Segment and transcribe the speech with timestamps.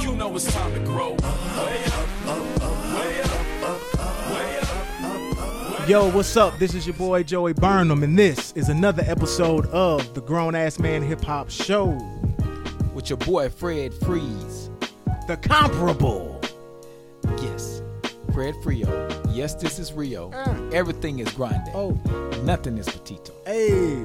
[0.00, 1.10] You know it's time to grow.
[1.12, 2.08] Way up,
[2.94, 5.88] way up, way up.
[5.88, 6.58] Yo, what's up?
[6.58, 10.78] This is your boy Joey Burnham, and this is another episode of the Grown Ass
[10.78, 11.88] Man Hip Hop Show.
[12.94, 14.70] with your boy Fred Freeze.
[15.26, 16.40] The comparable.
[17.42, 17.82] Yes,
[18.32, 19.08] Fred Frio.
[19.30, 20.30] Yes, this is Rio.
[20.32, 20.70] Uh.
[20.72, 21.68] Everything is grande.
[21.74, 21.90] Oh,
[22.44, 23.34] Nothing is petito.
[23.44, 24.02] hey.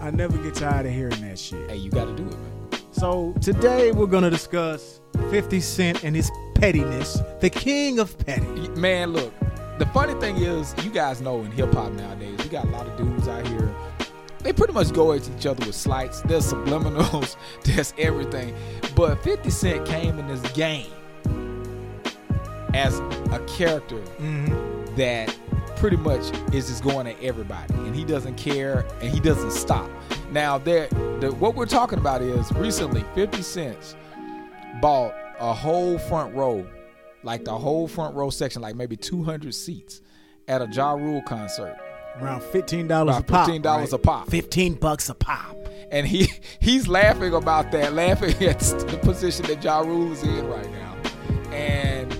[0.00, 1.68] I never get tired of hearing that shit.
[1.70, 2.52] Hey, you got to do it, man.
[2.98, 8.46] So, today we're going to discuss 50 Cent and his pettiness, the king of petty.
[8.70, 9.34] Man, look.
[9.78, 12.86] The funny thing is, you guys know in hip hop nowadays, we got a lot
[12.86, 13.70] of dudes out here.
[14.38, 16.22] They pretty much go at each other with slights.
[16.22, 17.36] There's subliminals.
[17.64, 18.54] There's everything.
[18.94, 20.86] But 50 Cent came in this game
[22.72, 22.98] as
[23.30, 24.96] a character Mm-hmm.
[24.96, 25.36] that
[25.76, 26.22] pretty much
[26.52, 29.90] is just going at everybody and he doesn't care and he doesn't stop
[30.30, 30.88] now there
[31.20, 33.96] the, what we're talking about is recently 50 cents
[34.80, 36.66] bought a whole front row
[37.22, 40.00] like the whole front row section like maybe 200 seats
[40.48, 41.76] at a Ja Rule concert
[42.20, 43.46] Around $15 a pop.
[43.46, 43.92] $15 right?
[43.92, 44.28] a pop.
[44.30, 45.54] 15 bucks a pop.
[45.90, 50.46] and he he's laughing about that laughing at the position that Ja Rule is in
[50.48, 50.96] right now
[51.52, 52.15] and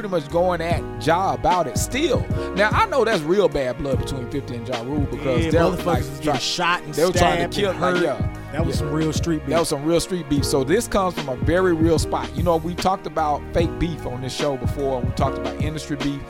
[0.00, 2.20] pretty much going at Ja about it still
[2.54, 5.60] now I know that's real bad blood between 50 and Ja Rule because yeah, they're
[5.62, 8.16] motherfuckers like try- shot and they were trying to kill like yeah
[8.52, 8.78] That was Yeah.
[8.86, 9.50] some real street beef.
[9.50, 10.44] That was some real street beef.
[10.46, 12.34] So this comes from a very real spot.
[12.34, 15.00] You know, we talked about fake beef on this show before.
[15.02, 16.20] We talked about industry beef,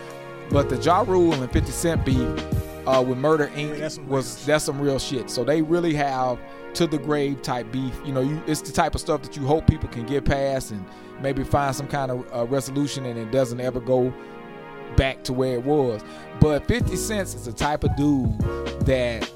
[0.51, 2.29] but the Ja Rule and 50 Cent beef
[2.87, 3.71] uh, with Murder Inc.
[3.71, 5.31] Yeah, that's was real that's some real shit.
[5.31, 6.39] So they really have
[6.75, 7.95] to the grave type beef.
[8.05, 10.71] You know, you, it's the type of stuff that you hope people can get past
[10.71, 10.85] and
[11.21, 14.13] maybe find some kind of uh, resolution, and it doesn't ever go
[14.97, 16.03] back to where it was.
[16.41, 18.39] But 50 Cent is the type of dude
[18.87, 19.31] that,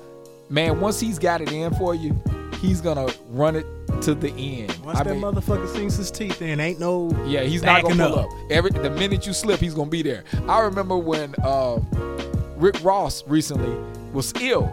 [0.49, 2.21] man, once he's got it in for you,
[2.61, 3.67] he's gonna run it
[4.03, 4.77] to the end.
[4.85, 7.11] Once I that mean, motherfucker sinks his teeth in, ain't no.
[7.27, 8.27] yeah, he's not gonna pull up.
[8.27, 8.33] up.
[8.51, 10.25] Every the minute you slip, he's gonna be there.
[10.49, 11.79] I remember when uh,
[12.57, 13.75] Rick Ross recently
[14.13, 14.73] was ill,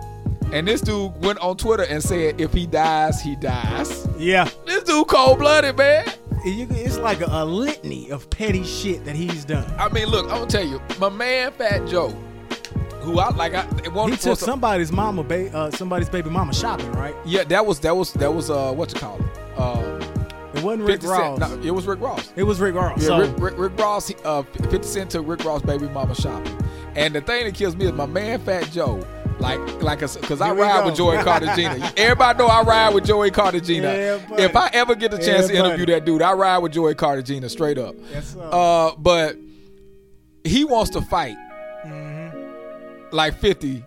[0.51, 4.49] and this dude went on Twitter and said, "If he dies, he dies." Yeah.
[4.65, 6.05] This dude cold blooded, man.
[6.43, 9.71] It's like a, a litany of petty shit that he's done.
[9.77, 12.09] I mean, look, I'm gonna tell you, my man Fat Joe,
[13.01, 13.63] who I like, I
[14.09, 17.15] He took somebody's mama, ba- uh, somebody's baby mama shopping, right?
[17.25, 19.59] Yeah, that was that was that was uh what you call it?
[19.59, 20.01] Um,
[20.55, 21.39] It wasn't Rick Ross.
[21.39, 22.31] No, it was Rick Ross.
[22.35, 23.01] It was Rick Ross.
[23.01, 24.11] Yeah, so, Rick, Rick, Rick Ross.
[24.25, 26.57] Uh, Fifty Cent took Rick Ross baby mama shopping,
[26.95, 29.05] and the thing that kills me is my man Fat Joe.
[29.41, 30.85] Like, like, because I ride go.
[30.85, 31.91] with Joey Cartagena.
[31.97, 33.87] Everybody know I ride with Joey Cartagena.
[33.87, 36.93] Yeah, if I ever get the chance to interview that dude, I ride with Joey
[36.95, 37.95] Cartagena straight up.
[38.11, 38.35] Yes.
[38.37, 39.37] Uh, but
[40.43, 41.35] he wants to fight
[41.85, 43.15] Mm-hmm.
[43.15, 43.83] like 50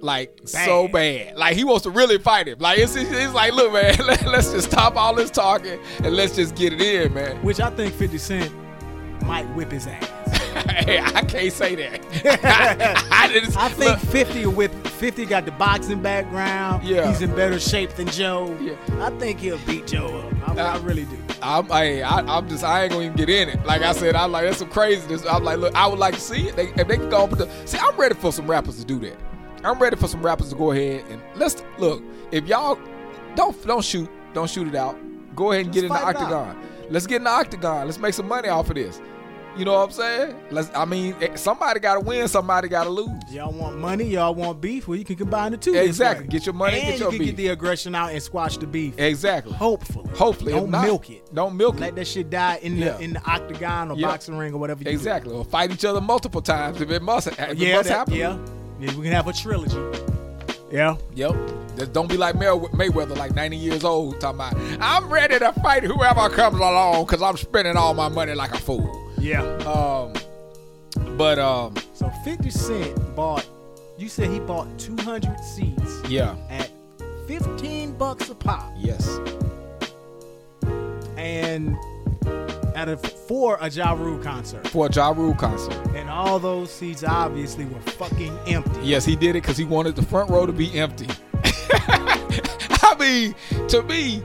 [0.00, 3.70] like so bad like he wants to really fight him like it's, it's, like look
[3.70, 7.36] man let, let's just stop all this talking and let's just get it in man
[7.42, 8.52] which I think 50 Cent
[9.24, 10.10] might whip his ass.
[10.84, 12.00] hey i can't say that
[13.10, 14.72] I, didn't I think look, 50 will whip.
[14.86, 16.84] 50 got the boxing background.
[16.84, 17.08] Yeah.
[17.08, 18.56] He's in better shape than Joe.
[18.60, 18.76] Yeah.
[19.04, 20.06] I think he'll beat Joe
[20.46, 20.48] up.
[20.56, 21.18] I, I Uh, really do.
[21.42, 23.66] I'm, I, I, I'm just, I ain't gonna even get in it.
[23.66, 25.26] Like I said, I'm like, that's some craziness.
[25.26, 26.56] I'm like, look, I would like to see it.
[26.56, 28.84] They, if they can go up with the, see, I'm ready for some rappers to
[28.84, 29.16] do that.
[29.64, 32.02] I'm ready for some rappers to go ahead and let's look.
[32.30, 32.78] If y'all
[33.34, 34.96] don't, don't shoot, don't shoot it out.
[35.34, 36.32] Go ahead and Let's get in the fight it out.
[36.32, 36.68] octagon.
[36.90, 37.86] Let's get in the octagon.
[37.86, 39.00] Let's make some money off of this.
[39.56, 40.36] You know what I'm saying?
[40.50, 40.68] Let's.
[40.74, 42.26] I mean, eh, somebody got to win.
[42.26, 43.08] Somebody got to lose.
[43.30, 44.04] Y'all want money?
[44.04, 44.88] Y'all want beef?
[44.88, 45.74] Well, you can combine the two.
[45.74, 46.26] Exactly.
[46.26, 47.36] Get your money, and get your you can beef.
[47.36, 48.98] get the aggression out and squash the beef.
[48.98, 49.52] Exactly.
[49.52, 50.08] Hopefully.
[50.16, 51.32] Hopefully, don't not, milk it.
[51.32, 51.86] Don't milk Let it.
[51.86, 54.08] Let that shit die in the in the octagon or Yeah.
[54.08, 54.80] boxing ring or whatever.
[54.80, 54.90] You do.
[54.90, 55.32] Exactly.
[55.32, 57.28] Or fight each other multiple times if it must.
[57.28, 58.14] If it Yeah, must that- happen.
[58.14, 58.36] yeah.
[58.80, 59.78] Yeah, we can have a trilogy.
[60.72, 60.96] Yeah.
[61.14, 61.36] Yep.
[61.78, 65.52] Just don't be like May- Mayweather, like 90 years old, talking about, I'm ready to
[65.54, 69.03] fight whoever comes along because I'm spending all my money like a fool.
[69.24, 69.40] Yeah.
[69.64, 70.12] Um,
[71.16, 73.46] but, um, So 50 Cent bought,
[73.96, 76.36] you said he bought 200 seats yeah.
[76.50, 76.70] at
[77.26, 78.70] 15 bucks a pop.
[78.76, 79.08] Yes.
[81.16, 81.74] And
[82.76, 84.68] at a, for a Ja Rule concert.
[84.68, 85.74] For a Ja Rule concert.
[85.94, 88.80] And all those seats obviously were fucking empty.
[88.82, 91.08] Yes, he did it because he wanted the front row to be empty.
[91.42, 93.34] I mean,
[93.68, 94.22] to me,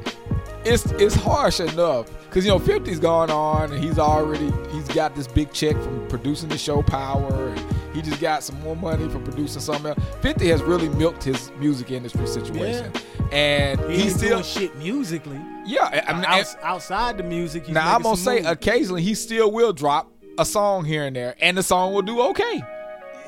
[0.69, 5.15] it's it's harsh enough because you know 50's gone on and he's already he's got
[5.15, 9.09] this big check from producing the show Power and he just got some more money
[9.09, 9.99] from producing something else.
[10.21, 12.91] 50 has really milked his music industry situation,
[13.31, 15.41] and He he's still doing shit musically.
[15.65, 16.05] yeah.
[16.07, 18.47] I mean, Outs- outside the music, he's now I'm gonna say moves.
[18.47, 22.21] occasionally he still will drop a song here and there, and the song will do
[22.29, 22.61] okay.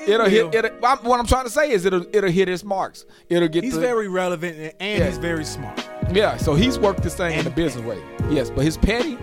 [0.08, 0.54] It'll hit.
[0.54, 3.06] It'll, what I'm trying to say is it'll it'll hit its marks.
[3.30, 3.64] It'll get.
[3.64, 5.08] He's the, very relevant and, and Yeah.
[5.08, 5.80] he's very smart.
[6.14, 6.38] Yeah.
[6.38, 8.02] So he's worked this thing in a business way.
[8.30, 9.18] Yes, but his petty,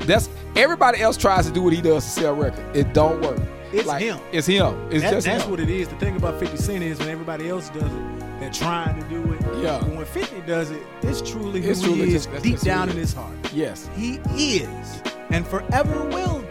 [0.00, 2.78] That's everybody else tries to do what he does to sell records.
[2.78, 3.40] It don't work.
[3.72, 4.18] It's like, him.
[4.32, 4.74] It's him.
[4.90, 5.50] It's That- just that's him.
[5.50, 5.88] what it is.
[5.88, 9.32] The thing about 50 Cent is when everybody else does it, they're trying to do
[9.32, 9.40] it.
[9.60, 9.80] Yeah.
[9.82, 12.60] But when 50 does it, it's truly who It's he truly is just- that's deep
[12.60, 13.34] down in his heart.
[13.52, 13.90] Yes.
[13.96, 16.44] He is and forever will.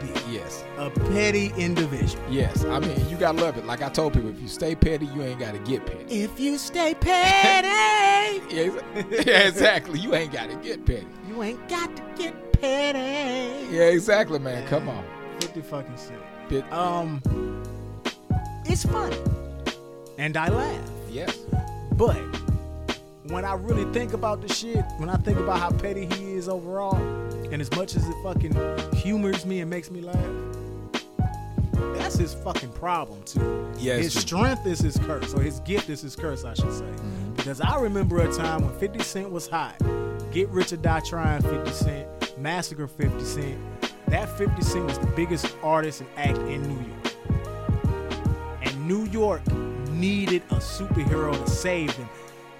[0.85, 2.23] A petty individual.
[2.29, 2.63] Yes.
[2.65, 3.65] I mean, you gotta love it.
[3.65, 6.05] Like I told people, if you stay petty, you ain't gotta get petty.
[6.23, 7.67] If you stay petty,
[8.55, 8.71] Yeah,
[9.25, 9.99] yeah, exactly.
[9.99, 11.07] You ain't gotta get petty.
[11.27, 13.73] you ain't got to get petty.
[13.75, 14.65] Yeah, exactly, man.
[14.67, 15.03] Come on.
[15.41, 16.19] 50 fucking Cent.
[16.49, 17.21] Bit- Um,
[18.65, 19.17] it's funny,
[20.17, 20.89] and I laugh.
[21.09, 21.37] yes.
[21.93, 22.17] But
[23.29, 26.47] when I really think about the shit, when I think about how petty he is
[26.49, 26.95] overall,
[27.51, 28.55] and as much as it fucking
[28.95, 30.15] humors me and makes me laugh,
[32.05, 33.67] that's his fucking problem too.
[33.79, 36.85] Yeah, his strength is his curse, or his gift is his curse, I should say.
[36.85, 37.33] Mm-hmm.
[37.33, 39.75] Because I remember a time when 50 Cent was hot.
[40.31, 43.59] Get Rich or Die Trying 50 Cent, Massacre 50 Cent.
[44.07, 47.15] That 50 Cent was the biggest artist and act in New York.
[48.61, 49.41] And New York
[49.89, 52.07] needed a superhero to save them.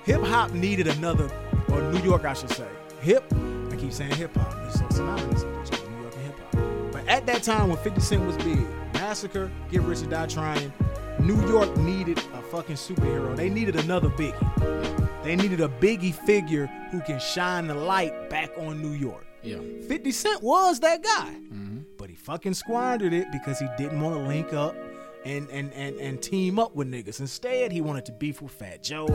[0.06, 1.30] Hip hop needed another,
[1.70, 2.68] or New York, I should say.
[3.02, 3.32] Hip,
[3.72, 4.56] I keep saying hip hop.
[4.66, 6.92] It's so synonymous with New York and hip hop.
[6.92, 8.66] But at that time when 50 Cent was big,
[9.06, 10.74] Massacre, Get Rich or Die Trying,
[11.20, 13.36] New York needed a fucking superhero.
[13.36, 15.24] They needed another Biggie.
[15.24, 19.24] They needed a Biggie figure who can shine the light back on New York.
[19.44, 19.60] Yeah.
[19.88, 21.36] 50 Cent was that guy.
[21.36, 21.82] Mm-hmm.
[21.98, 24.76] But he fucking squandered it because he didn't want to link up
[25.24, 27.20] and, and, and, and team up with niggas.
[27.20, 29.06] Instead, he wanted to beef with Fat Joe.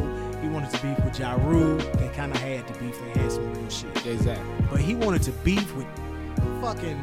[0.41, 1.77] He wanted to beef with Ja Rule.
[1.95, 2.97] They kind of had to beef.
[3.01, 4.07] They had some real shit.
[4.07, 4.67] Exactly.
[4.71, 5.89] But he wanted to beef with
[6.61, 7.03] fucking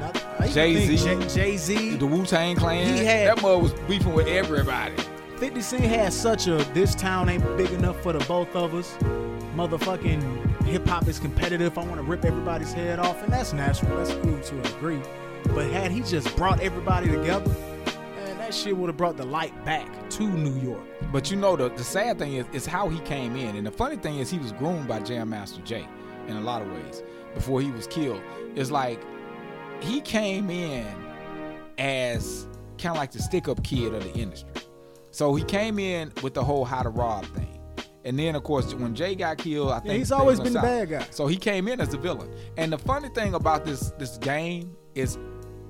[0.51, 1.27] Jay-Z.
[1.33, 1.95] Jay Z.
[1.97, 2.95] The Wu Tang Clan.
[2.95, 4.93] He had- that mother was beefing with everybody.
[5.37, 8.95] 50 Cent had such a this town ain't big enough for the both of us.
[9.55, 11.77] Motherfucking hip hop is competitive.
[11.77, 13.97] I want to rip everybody's head off, and that's natural.
[13.97, 14.99] That's cool to agree.
[15.53, 17.49] But had he just brought everybody together,
[18.15, 20.81] man, that shit would have brought the light back to New York.
[21.11, 23.71] But you know the, the sad thing is is how he came in, and the
[23.71, 25.87] funny thing is he was groomed by Jam Master Jay
[26.27, 27.03] in a lot of ways
[27.33, 28.21] before he was killed.
[28.55, 28.99] It's like
[29.81, 30.87] he came in
[31.77, 32.47] as
[32.77, 34.51] kind of like the stick up kid of the industry.
[35.11, 37.59] So he came in with the whole how to rob thing.
[38.03, 40.89] And then, of course, when Jay got killed, I think he's always been the bad
[40.89, 41.05] guy.
[41.11, 42.33] So he came in as a villain.
[42.55, 45.17] And the funny thing about this this game is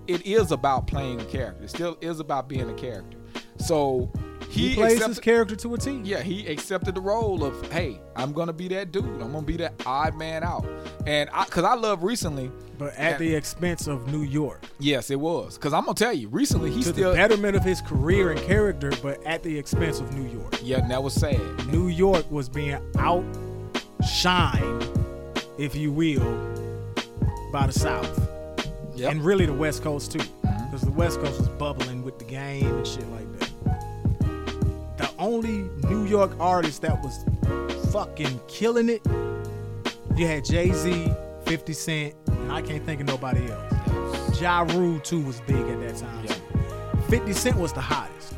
[0.05, 1.63] it is about playing a character.
[1.63, 3.17] It still is about being a character.
[3.57, 4.11] So
[4.49, 5.99] He, he, plays his character to a T.
[6.03, 9.03] yeah, he accepted the role of, hey, I'm gonna be that dude.
[9.05, 10.65] I'm gonna be that odd man out.
[11.05, 14.63] And I, cause I love recently, But at the expense of New York.
[14.79, 15.57] yes, it was.
[15.57, 18.39] Cause I'm gonna tell you, recently he To still, the betterment of his career and
[18.41, 20.55] character, but at the expense of New York.
[20.63, 21.39] yeah, and that was sad.
[21.67, 24.87] New York was being outshined,
[25.57, 26.55] if you will,
[27.51, 28.29] by the South.
[28.95, 29.11] Yep.
[29.11, 30.19] And really the West Coast too.
[30.19, 30.65] Mm-hmm.
[30.65, 33.26] Because the West Coast was bubbling with the game and shit like that.
[34.97, 37.23] The only New York artist that was
[37.91, 39.05] fucking killing it,
[40.15, 41.11] you had Jay-Z,
[41.45, 44.41] 50 Cent, and I can't think of nobody else.
[44.41, 46.25] Ja Rule too was big at that time.
[46.25, 47.01] Yeah.
[47.09, 48.35] 50 Cent was the hottest.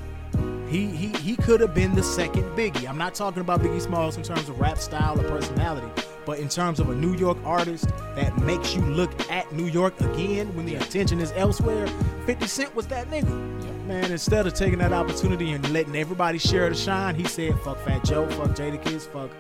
[0.70, 2.88] He he he could have been the second Biggie.
[2.88, 5.88] I'm not talking about Biggie Smalls in terms of rap style or personality,
[6.26, 10.00] but in terms of a New York artist that makes you look at New York
[10.00, 11.88] again when the attention is elsewhere.
[12.28, 13.79] 50 Cent was that nigga.
[13.90, 17.80] Man, instead of taking that opportunity and letting everybody share the shine, he said, fuck
[17.80, 19.32] Fat Joe, fuck Jadakiss, fuck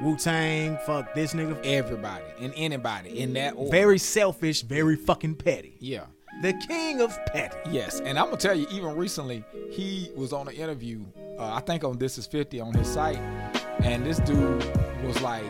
[0.00, 1.60] Wu Tang, fuck this nigga.
[1.62, 3.70] Everybody and anybody in that order.
[3.70, 5.76] Very selfish, very fucking petty.
[5.78, 6.06] yeah.
[6.40, 7.56] The king of petty.
[7.68, 11.04] Yes, and I'm gonna tell you, even recently, he was on an interview.
[11.36, 13.18] Uh, I think on This Is 50 on his site,
[13.80, 14.64] and this dude
[15.04, 15.44] was like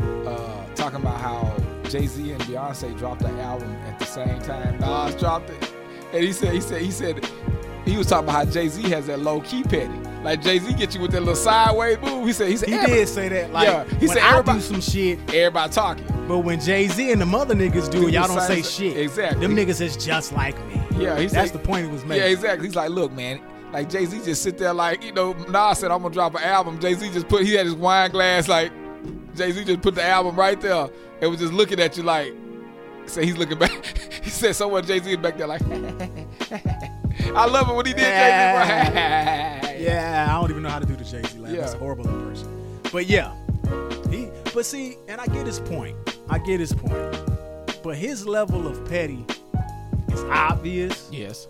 [0.00, 1.54] uh, talking about how
[1.90, 4.78] Jay Z and Beyonce dropped the album at the same time.
[4.80, 5.72] Nas dropped it,
[6.14, 7.28] and he said, he said, he said,
[7.84, 9.92] he was talking about how Jay Z has that low key petty.
[10.22, 12.26] Like Jay Z get you with that little sideways move.
[12.26, 13.52] He said, he said, He did say that.
[13.52, 16.04] Like, Yeah, he said I everybody- do some shit, Everybody talking.
[16.28, 18.96] but when Jay Z and the mother niggas do Do it, y'all don't say shit.
[18.98, 19.46] exactly.
[19.46, 20.80] Them niggas is just like me.
[21.04, 22.22] Yeah, that's the point he was making.
[22.24, 22.66] Yeah, exactly.
[22.68, 23.40] He's like, look, man,
[23.72, 26.42] like Jay Z just sit there like, you know, Nas said I'm gonna drop an
[26.42, 26.78] album.
[26.80, 28.70] Jay Z just put he had his wine glass like
[29.34, 30.88] Jay Z just put the album right there
[31.22, 32.34] and was just looking at you like
[33.06, 33.70] say he's looking back.
[34.22, 35.62] he said someone Jay Z is back there like
[37.34, 39.84] I love it when he did Jay Z.
[39.84, 41.52] Yeah, I don't even know how to do the Jay Z laugh.
[41.52, 41.60] Yeah.
[41.60, 42.80] That's a horrible impression.
[42.92, 43.34] But yeah,
[44.10, 44.28] he.
[44.52, 45.96] But see, and I get his point.
[46.28, 47.20] I get his point.
[47.82, 49.24] But his level of petty
[50.12, 51.08] is obvious.
[51.12, 51.48] Yes.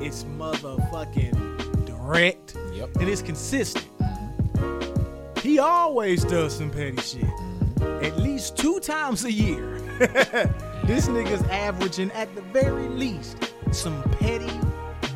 [0.00, 2.56] It's motherfucking direct.
[2.72, 2.96] Yep.
[2.96, 3.86] And it's consistent.
[3.98, 5.40] Mm-hmm.
[5.40, 7.22] He always does some petty shit.
[7.22, 8.04] Mm-hmm.
[8.04, 9.78] At least two times a year.
[10.84, 13.36] This nigga's averaging at the very least
[13.70, 14.50] some petty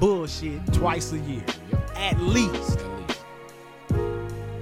[0.01, 1.45] bullshit twice a year.
[1.95, 2.81] At least.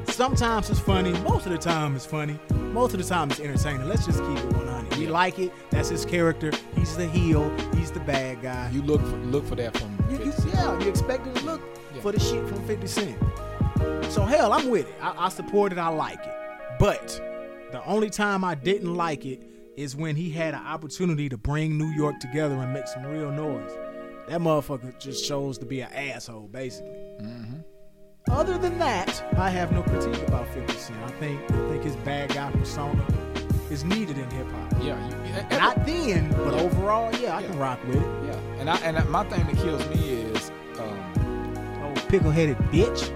[0.08, 1.12] Sometimes it's funny.
[1.22, 2.38] Most of the time it's funny.
[2.52, 3.88] Most of the time it's entertaining.
[3.88, 4.96] Let's just keep it 100.
[4.96, 5.52] We like it.
[5.70, 6.52] That's his character.
[6.76, 7.50] He's the heel.
[7.74, 8.70] He's the bad guy.
[8.70, 10.54] You look for, look for that from You, you, 50 Cent.
[10.54, 11.60] yeah, you expected to look
[11.94, 12.00] Yeah.
[12.00, 13.18] for the shit from 50 Cent.
[14.12, 14.94] So hell, I'm with it.
[15.02, 15.78] I, I support it.
[15.78, 16.34] I like it.
[16.78, 17.08] But
[17.72, 19.42] the only time I didn't like it
[19.76, 23.32] is when he had an opportunity to bring New York together and make some real
[23.32, 23.72] noise.
[24.28, 26.90] That motherfucker just chose to be an asshole, basically.
[27.20, 27.60] Mm-hmm.
[28.30, 30.98] Other than that, I have no critique about 50 Cent.
[31.04, 33.04] I think I think his bad guy persona
[33.70, 34.72] is needed in hip hop.
[34.82, 38.02] Yeah, you, and- Not then, but overall, yeah, I can rock with it.
[38.26, 38.38] yeah.
[38.60, 41.12] And I and my thing that kills me is um,
[41.82, 43.10] Oh, pickle-headed bitch.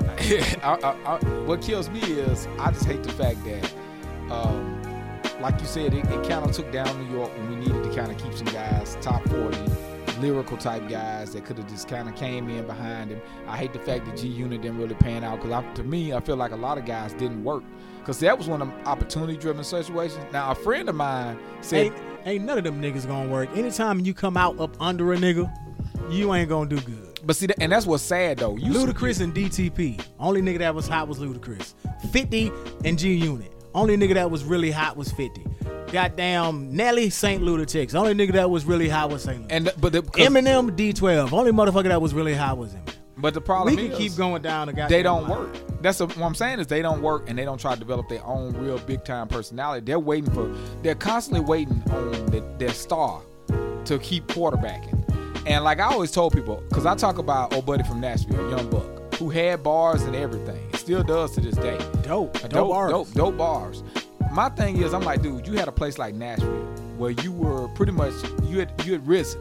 [0.62, 3.72] I, I, I, what kills me is I just hate the fact that,
[4.30, 4.74] um,
[5.40, 7.94] like you said, it, it kind of took down New York when we needed to
[7.96, 9.58] kind of keep some guys top forty,
[10.20, 13.20] lyrical type guys that could have just kind of came in behind him.
[13.46, 16.20] I hate the fact that G Unit didn't really pan out because to me, I
[16.20, 17.62] feel like a lot of guys didn't work
[18.00, 20.25] because that was one of them opportunity driven situations.
[20.32, 21.94] Now, a friend of mine said, Ain't,
[22.25, 23.48] ain't none of them niggas gonna work.
[23.54, 25.52] Anytime you come out up under a nigga,
[26.10, 27.20] you ain't gonna do good.
[27.25, 28.56] but see, and that's what's sad though.
[28.56, 30.00] You Ludacris and DTP.
[30.18, 31.75] Only nigga that was hot was Ludacris.
[32.12, 32.50] 50
[32.84, 33.52] and G Unit.
[33.75, 35.44] Only nigga that was really hot was 50.
[35.92, 37.42] Goddamn Nelly St.
[37.42, 37.94] Ludacris.
[37.94, 39.46] Only nigga that was really hot was St.
[39.50, 41.32] And but the, Eminem D12.
[41.32, 42.94] Only motherfucker that was really hot was Eminem.
[43.16, 45.38] but the problem We can is, keep going down the they don't line.
[45.38, 45.56] work.
[45.82, 48.08] That's the, what I'm saying is they don't work and they don't try to develop
[48.08, 49.84] their own real big time personality.
[49.84, 53.22] They're waiting for they're constantly waiting on the, their star
[53.84, 54.94] to keep quarterbacking.
[55.46, 58.68] And like I always told people, because I talk about old buddy from Nashville, Young
[58.68, 61.76] Buck, who had bars and everything, still does to this day.
[62.02, 62.38] Dope.
[62.40, 63.14] Dope, dope, artist.
[63.14, 63.82] dope, dope bars.
[64.32, 67.68] My thing is, I'm like, dude, you had a place like Nashville where you were
[67.68, 68.12] pretty much
[68.44, 69.40] you had you had risen,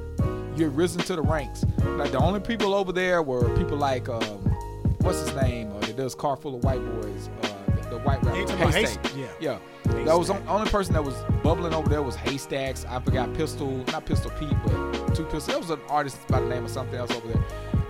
[0.55, 1.65] you had risen to the ranks.
[1.83, 4.21] Like the only people over there were people like um,
[5.01, 5.71] what's his name?
[5.75, 8.45] Uh, that does Car Full of White Boys, uh, the, the white rapper.
[8.45, 8.73] Talking Haystak.
[8.73, 9.27] Hayst- yeah.
[9.39, 9.59] yeah.
[10.05, 12.85] That was the only person that was bubbling over there was Haystaks.
[12.85, 15.53] I forgot Pistol, not Pistol Pete, but Two Pistol.
[15.53, 17.43] There was an artist by the name of something else over there.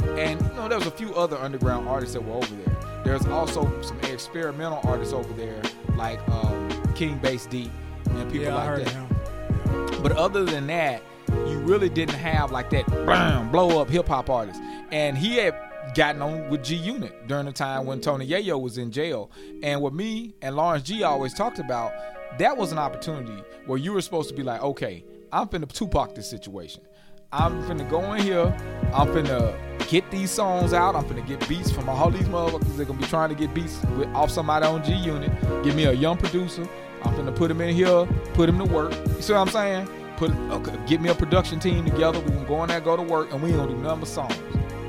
[0.04, 2.78] And you know, there was a few other underground artists that were over there.
[3.04, 5.62] There's also some experimental artists over there,
[5.96, 7.72] like um, King Bass Deep
[8.10, 10.02] and people yeah, like that.
[10.04, 14.30] But other than that, you really didn't have like that bam, blow up hip hop
[14.30, 14.62] artist.
[14.92, 15.56] And he had
[15.96, 19.32] gotten on with G Unit during the time when Tony Yayo was in jail.
[19.64, 21.92] And what me and Lawrence G always talked about,
[22.40, 26.16] that was an opportunity where you were supposed to be like, okay, I'm finna Tupac
[26.16, 26.82] this situation.
[27.32, 28.56] I'm finna go in here.
[28.94, 29.54] I'm finna
[29.90, 30.96] get these songs out.
[30.96, 32.78] I'm finna get beats from all these motherfuckers.
[32.78, 35.32] They're gonna be trying to get beats with, off somebody on G Unit.
[35.64, 36.66] Give me a young producer.
[37.04, 38.94] I'm finna put him in here, put him to work.
[38.94, 39.90] You see what I'm saying?
[40.16, 42.20] Put okay, get me a production team together.
[42.22, 44.38] We can go in there, go to work, and we ain't gonna do but songs,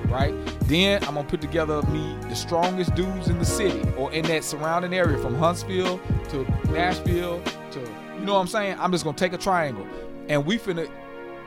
[0.07, 0.33] right?
[0.61, 4.45] Then I'm gonna put together me the strongest dudes in the city or in that
[4.45, 7.43] surrounding area, from Huntsville to Nashville
[7.73, 8.77] to you know what I'm saying.
[8.79, 9.87] I'm just gonna take a triangle,
[10.29, 10.89] and we finna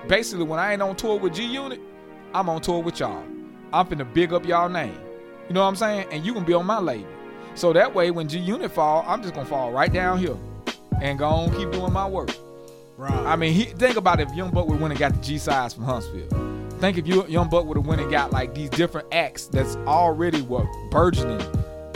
[0.07, 1.79] basically when I ain't on tour with G Unit,
[2.33, 3.23] I'm on tour with y'all.
[3.73, 4.97] I'm finna big up y'all name.
[5.47, 6.07] You know what I'm saying?
[6.11, 7.07] And you can be on my label.
[7.55, 10.37] So that way when G Unit fall, I'm just gonna fall right down here
[11.01, 12.29] and go on keep doing my work.
[12.97, 13.11] Right.
[13.11, 15.85] I mean, he, think about if Young Buck would went and got the G-Sides from
[15.85, 16.29] Huntsville.
[16.79, 19.75] Think if you Young Buck would have went and got like these different acts that's
[19.87, 21.41] already what burgeoning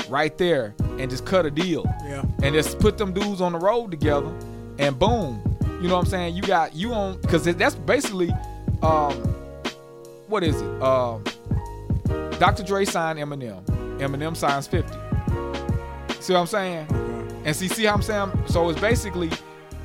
[0.09, 2.23] right there and just cut a deal yeah.
[2.43, 4.31] and just put them dudes on the road together
[4.77, 5.54] and boom
[5.85, 6.35] you know what i'm saying?
[6.35, 8.31] You got you on because that's basically
[8.81, 9.13] um
[10.27, 10.81] what is it?
[10.81, 11.23] Um
[12.39, 13.63] dr dre signed eminem.
[13.99, 14.91] Eminem signs 50
[16.21, 16.87] see what i'm saying?
[17.45, 18.31] And see see how i'm saying?
[18.47, 19.29] So it's basically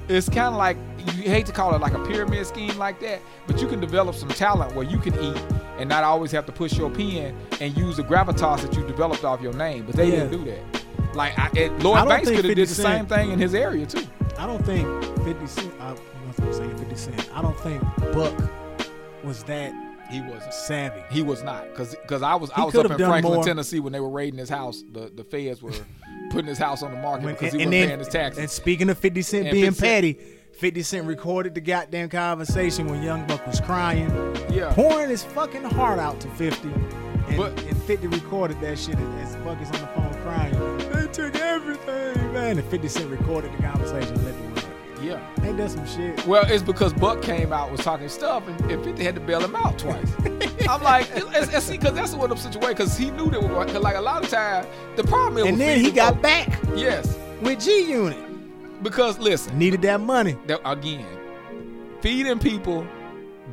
[0.09, 0.79] it's kind of like
[1.17, 4.15] you hate to call it like a pyramid scheme like that but you can develop
[4.15, 5.37] some talent where you can eat
[5.79, 9.23] and not always have to push your pen and use the gravitas that you developed
[9.25, 10.25] off your name but they Yeah.
[10.25, 11.15] didn't do that.
[11.15, 14.07] Like I, Lloyd Banks could have did the same thing in his area too.
[14.41, 14.87] I don't think
[15.25, 17.83] 50 Cent, I was saying 50 Cent, I don't think
[18.15, 18.35] Buck
[19.23, 19.73] was that
[20.11, 20.55] He wasn't.
[20.55, 21.03] savvy.
[21.11, 23.45] He was not because because I was I was up in Franklin, more.
[23.45, 24.83] Tennessee when they were raiding his house.
[24.93, 25.73] The the feds were
[26.31, 28.39] putting his house on the market When- because he and wasn't paying his taxes.
[28.39, 30.13] And speaking of 50 Cent And being 50 petty,
[30.55, 34.09] 50 Cent recorded the goddamn conversation when Young Buck was crying,
[34.51, 36.67] yeah, pouring his fucking heart out to 50.
[36.69, 40.55] And, But- and 50 recorded that shit as Buck is on the phone crying.
[41.13, 42.59] Took everything, man.
[42.59, 44.61] And 50 Cent recorded the conversation and let the
[45.03, 45.21] yeah.
[45.43, 46.27] Ain't that some shit?
[46.27, 49.41] Well, it's because Buck came out was talking stuff, and, and 50 had to bail
[49.41, 50.13] him out twice.
[50.69, 52.69] I'm like, it's, it's, see, because that's one of them situations.
[52.69, 53.67] Because he knew were going.
[53.67, 57.19] Because like a lot of time, the problem is, And then he got back yes,
[57.41, 58.83] with G Unit.
[58.83, 60.37] because listen, Needed that money.
[60.47, 61.07] that, again,
[62.01, 62.87] feeding people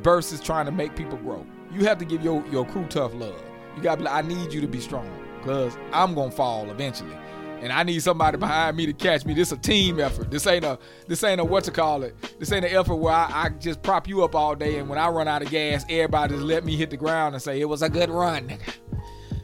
[0.02, 1.46] versus trying to make people grow.
[1.72, 3.40] You have to give your, your crew tough love.
[3.76, 7.16] You gotta be like, I need you to be strong because I'm gonna fall eventually.
[7.60, 9.34] And I need somebody behind me to catch me.
[9.34, 10.30] This a team effort.
[10.30, 12.14] This ain't a this ain't a what to call it.
[12.38, 14.98] This ain't an effort where I, I just prop you up all day and when
[14.98, 17.68] I run out of gas, everybody just let me hit the ground and say it
[17.68, 18.74] was a good run, nigga.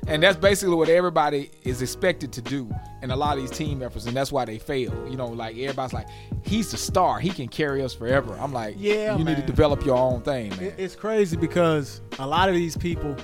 [0.07, 2.71] And that's basically what everybody is expected to do
[3.03, 4.93] in a lot of these team efforts, and that's why they fail.
[5.09, 6.09] You know, like everybody's like,
[6.45, 8.37] he's the star, he can carry us forever.
[8.39, 10.75] I'm like, Yeah, you need to develop your own thing, man.
[10.77, 13.17] It's crazy because a lot of these people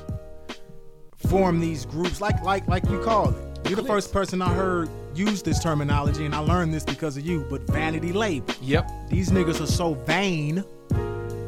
[1.29, 3.50] form these groups, like like like you call it.
[3.67, 7.25] You're the first person I heard use this terminology, and I learned this because of
[7.25, 7.47] you.
[7.51, 8.53] But vanity label.
[8.63, 8.91] Yep.
[9.09, 10.65] These niggas are so vain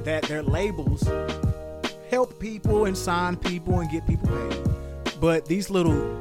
[0.04, 1.02] that their labels
[2.10, 5.20] help people and sign people and get people paid.
[5.20, 6.20] But these little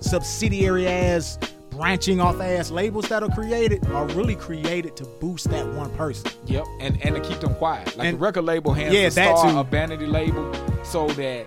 [0.00, 1.38] subsidiary ass
[1.70, 6.30] branching off ass labels that are created are really created to boost that one person.
[6.46, 7.96] Yep, and and to keep them quiet.
[7.96, 9.58] Like And- the record label hands Yeah, the star too.
[9.58, 10.50] a vanity label
[10.84, 11.46] so that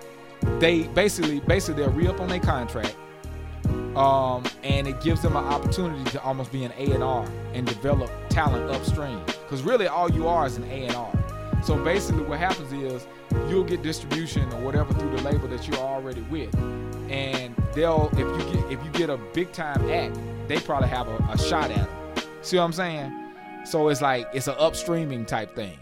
[0.60, 2.96] they basically basically they'll re-up on their contract.
[3.96, 7.66] Um, and it gives them an opportunity to almost be an A and R and
[7.66, 9.22] develop talent upstream.
[9.26, 11.12] Because really, all you are is an A and R.
[11.64, 13.06] So basically, what happens is
[13.50, 16.56] you'll get distribution or whatever through the label that you're already with,
[17.10, 20.18] and they'll if you get if you get a big time act,
[20.48, 22.26] they probably have a, a shot at them.
[22.42, 23.12] See what I'm saying?
[23.66, 25.78] So it's like it's an upstreaming type thing,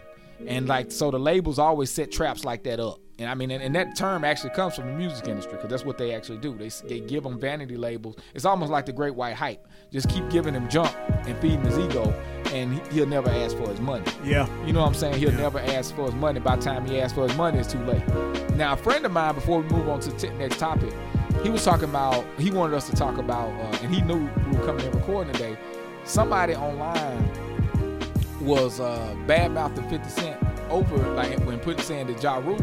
[0.47, 2.99] and like so the labels always set traps like that up.
[3.19, 5.83] And I mean, and, and that term actually comes from the music industry because that's
[5.83, 6.55] what they actually do.
[6.55, 8.15] They they give them vanity labels.
[8.35, 9.67] It's almost like the Great White Hype.
[9.91, 10.95] Just keep giving him junk
[11.25, 12.13] and feeding his ego,
[12.51, 14.05] and he, he'll never ask for his money.
[14.23, 14.47] Yeah.
[14.65, 15.15] You know what I'm saying?
[15.15, 16.39] He'll never ask for his money.
[16.39, 18.07] By the time he asks for his money, it's too late.
[18.55, 20.93] Now, a friend of mine, before we move on to the t- next topic,
[21.41, 24.57] he was talking about, he wanted us to talk about, uh, and he knew we
[24.57, 25.57] were coming in recording today.
[26.03, 27.29] Somebody online
[28.41, 32.57] was uh, bad mouthing 50 Cent over, like when putting saying that Ja Rule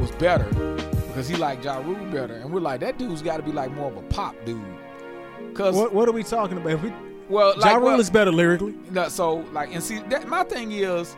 [0.00, 0.44] was better
[1.08, 2.34] because he liked Ja Rule better.
[2.34, 4.60] And we're like, that dude's got to be like more of a pop dude.
[5.54, 6.72] Cause What what are we talking about?
[6.72, 6.92] If we,
[7.28, 8.74] well, ja like, Rule well, is better lyrically.
[8.90, 11.16] no, so like, and see, that, my thing is,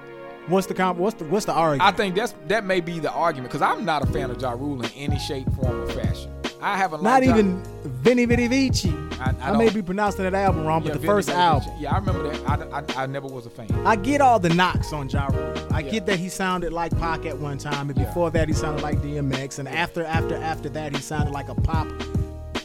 [0.49, 0.99] What's the comp?
[0.99, 1.83] What's the what's the argument?
[1.95, 4.51] I think that's that may be the argument because I'm not a fan of Ja
[4.51, 6.33] Rule in any shape, form, or fashion.
[6.61, 7.63] I haven't Not liked Ja- even
[8.03, 8.93] Venni Vetti Vecci.
[9.21, 11.41] I- I I, may be pronouncing that album wrong, but Yeah, the Vinny first Vinny
[11.41, 11.69] album.
[11.71, 11.83] Vici.
[11.83, 12.73] Yeah, I remember that.
[12.73, 13.69] I, I, I never was a fan.
[13.87, 15.55] I get all the knocks on Ja Rule.
[15.71, 15.91] I Yeah.
[15.93, 18.99] get that he sounded like Pac at one time, and before that he sounded like
[19.01, 21.87] DMX, and after after after that he sounded like a pop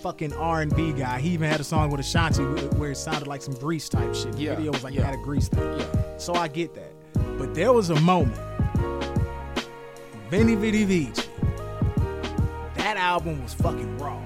[0.01, 1.19] fucking R and B guy.
[1.19, 4.15] He even had a song with Ashanti wh- where it sounded like some Grease type
[4.15, 4.31] shit.
[4.33, 5.05] The Yeah, video was like yeah.
[5.05, 5.79] had a Grease thing.
[5.79, 6.17] Yeah.
[6.17, 6.93] So I get that.
[7.37, 8.35] But there was a moment.
[10.31, 11.25] Venni Vetti Vecci.
[12.75, 14.21] That album was fucking raw.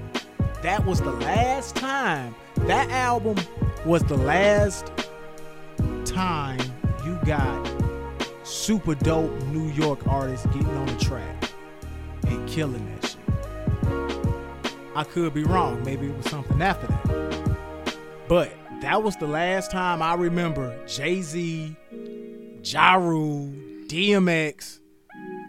[0.62, 2.36] That was the last time.
[2.54, 3.36] That album
[3.84, 4.92] was the last
[6.04, 6.60] time
[7.04, 7.68] you got
[8.44, 11.50] super dope New York artists getting on the track
[12.28, 13.18] and killing that shit.
[14.94, 15.82] I could be wrong.
[15.82, 17.96] Maybe it was something after that.
[18.28, 21.76] But that was the last time I remember Jay Z,
[22.62, 23.52] Ja Rule,
[23.88, 24.78] DMX.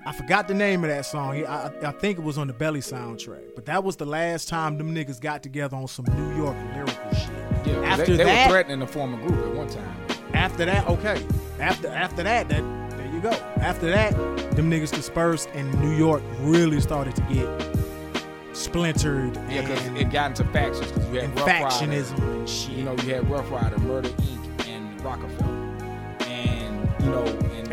[0.06, 1.46] I forgot the name of that song.
[1.46, 3.56] I, I, think it was on the Belly soundtrack.
[3.56, 7.14] But that was the last time them niggas got together on some New York lyrical
[7.14, 7.30] shit.
[7.66, 9.96] Yeah, After they, they that, were threatening to form a group at one time.
[10.34, 11.26] after that, okay.
[11.60, 13.32] After after that, that there you go.
[13.58, 14.12] After that,
[14.56, 20.32] them niggas dispersed and New York really started to get splintered Yeah, because it got
[20.32, 20.92] into factions.
[20.92, 22.72] Because you had and Ruff Ryder, factionism and shit.
[22.72, 25.53] you know, you had Ruff Ryder, Murder Inc., and Rockefeller, and you know,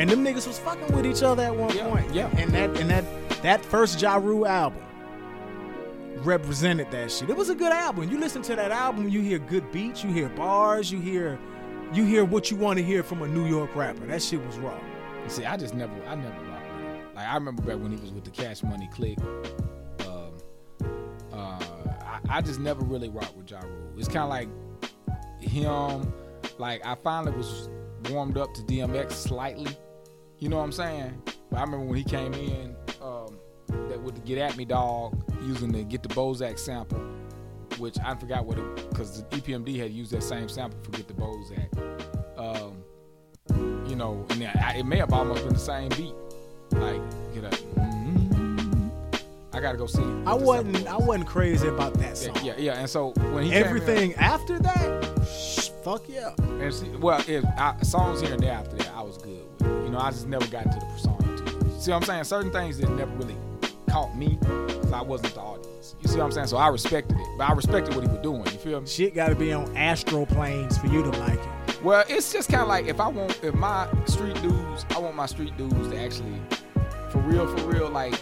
[0.00, 2.14] and, them niggas was fucking with each other at one Yeah, point.
[2.14, 2.28] yeah.
[2.38, 3.04] And that and that
[3.42, 4.82] that first Ja Rule album
[6.22, 7.30] represented that shit.
[7.30, 8.10] It was a good album.
[8.10, 11.38] You listen to that album, you hear good beats, you hear bars, you hear
[11.92, 14.06] you hear what you want to hear from a New York rapper.
[14.06, 14.78] That shit was raw.
[15.28, 17.14] See, I just never, I never rocked with him.
[17.14, 19.18] Like I remember back when he was with the Cash Money Click.
[20.06, 20.38] Um,
[21.32, 21.36] uh,
[22.00, 23.92] I, I just never really rocked with Ja Rule.
[23.98, 24.48] It's kind of like
[25.42, 26.12] him.
[26.58, 27.68] Like I finally was
[28.10, 29.68] warmed up to DMX slightly.
[30.40, 31.22] You know what I'm saying?
[31.50, 33.38] But I remember when he came in um,
[33.88, 36.98] that with the Get At Me Dog using the Get the Bozack sample,
[37.78, 41.08] which I forgot what it because the EPMD had used that same sample for Get
[41.08, 42.38] the Bozack.
[42.38, 42.82] Um,
[43.86, 46.14] you know, and I, it may have almost been the same beat.
[46.72, 47.02] Like,
[47.34, 47.52] get up.
[47.52, 48.90] mm
[49.52, 50.02] I gotta go see.
[50.24, 51.06] I wasn't I was.
[51.06, 52.34] wasn't crazy about that song.
[52.36, 52.78] Yeah, yeah, yeah.
[52.78, 56.32] And so when he came in- Everything after that, shh, fuck yeah.
[56.38, 59.49] and see, well, if I, songs here and there after that, I was good.
[59.90, 61.80] You know, I just never got into the persona too.
[61.80, 62.22] See what I'm saying?
[62.22, 63.34] Certain things that never really
[63.90, 65.96] caught me because I wasn't the audience.
[66.00, 66.46] You see what I'm saying?
[66.46, 68.44] So I respected it, but I respected what he was doing.
[68.44, 68.86] You feel me?
[68.86, 71.82] Shit got to be on astral planes for you to like it.
[71.82, 75.16] Well, it's just kind of like if I want if my street dudes, I want
[75.16, 76.40] my street dudes to actually,
[77.10, 78.14] for real, for real, like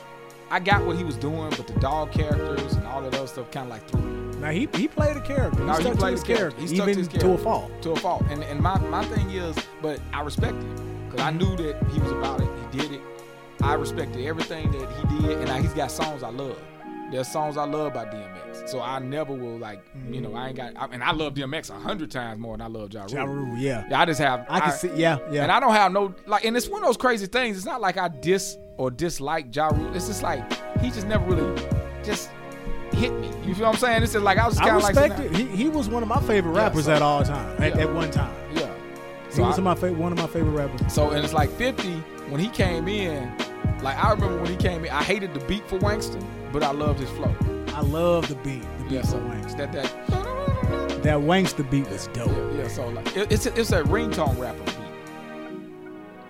[0.50, 3.50] I got what he was doing, but the dog characters and all of those stuff
[3.50, 5.60] kind of like threw me Now he he played a character.
[5.60, 6.56] He No, he stuck to played his character.
[6.56, 7.44] character, He stuck to even his to a character.
[7.44, 7.82] fault.
[7.82, 8.22] to a fault.
[8.30, 12.00] And and my my thing is, but I respect it because I knew that he
[12.00, 12.48] was about it.
[12.72, 13.00] He did it.
[13.62, 16.58] I respected everything that he did, and I, he's got songs I love.
[17.10, 20.56] There's songs I love by DMX, so I never will like, you know, I ain't
[20.58, 23.12] got, I, and I love DMX a hundred times more than I love Ja Rule.
[23.14, 23.84] Ja Rule, yeah.
[23.90, 24.44] Yeah, I just have.
[24.50, 25.42] I can see, yeah, yeah.
[25.42, 27.56] And I don't have no like, and it's one of those crazy things.
[27.56, 29.96] It's not like I dis or dislike Ja Rule.
[29.96, 31.62] It's just like he just never really
[32.04, 32.28] just
[32.92, 33.28] hit me.
[33.46, 34.02] You feel what I'm saying?
[34.02, 35.34] It's just like I was kind of like it.
[35.34, 37.62] He, he was one of my favorite Yeah, rappers so- at all time.
[37.62, 37.82] At, Yeah.
[37.84, 38.34] at one time,
[39.38, 39.44] Yeah.
[39.44, 40.92] he was I- my fa- one of my favorite rappers.
[40.92, 41.88] So and it's like 50
[42.30, 43.32] when he came in.
[43.82, 46.22] Like I remember when he came in, I hated the beat for Wanksta,
[46.52, 47.34] but I loved his flow.
[47.74, 49.56] I love the beat, the beat Yeah, for so Wanks.
[49.56, 52.26] that that That Wanks beat was dope.
[52.28, 52.68] yeah, yeah.
[52.68, 54.74] So like it, it's a, it's a ringtone rapper beat.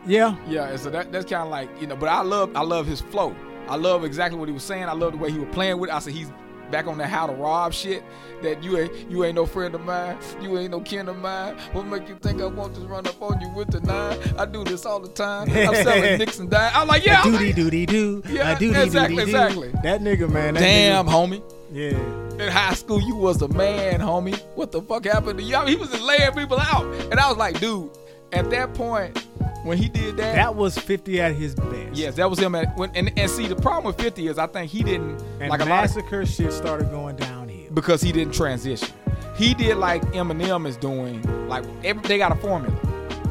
[0.07, 2.63] Yeah, Yeah, and so that that's kind of like you know, but I love I
[2.63, 3.35] love his flow.
[3.69, 4.85] I love exactly what he was saying.
[4.85, 5.91] I love the way he was playing with.
[5.91, 5.95] it.
[5.97, 6.31] I said he's
[6.71, 8.03] back on that how to rob shit.
[8.43, 10.17] That you ain't you ain't no friend of mine.
[10.41, 11.57] You ain't no kin of mine.
[11.73, 14.19] What make you think I want to run up on you with the nine?
[14.39, 15.51] I do this all the time.
[15.51, 16.71] I'm selling nicks and dime.
[16.75, 17.23] I'm like yeah.
[17.25, 18.23] Doody like, doody doo.
[18.29, 19.37] Yeah, doody exactly, doody doo.
[19.39, 19.69] exactly.
[19.83, 20.55] That nigga, man.
[20.55, 21.43] That Damn, nigga- homie.
[21.73, 22.45] yeah.
[22.45, 24.39] In high school, you was a man, homie.
[24.55, 25.57] What the fuck happened to you?
[25.57, 27.91] I mean, he was just laying people out, and I was like, dude.
[28.31, 29.27] At that point,
[29.69, 31.95] when he did that, That was 50 at his best.
[31.95, 32.55] Yes, that was him.
[32.55, 35.51] At, when, and, and see, the problem with 50 is I think he didn't And
[35.51, 37.71] like a lot of, Massacre shit started going downhill.
[37.75, 38.89] because he didn't transition.
[39.37, 41.23] He did like Eminem is doing.
[41.49, 42.75] Like every, they got a formula,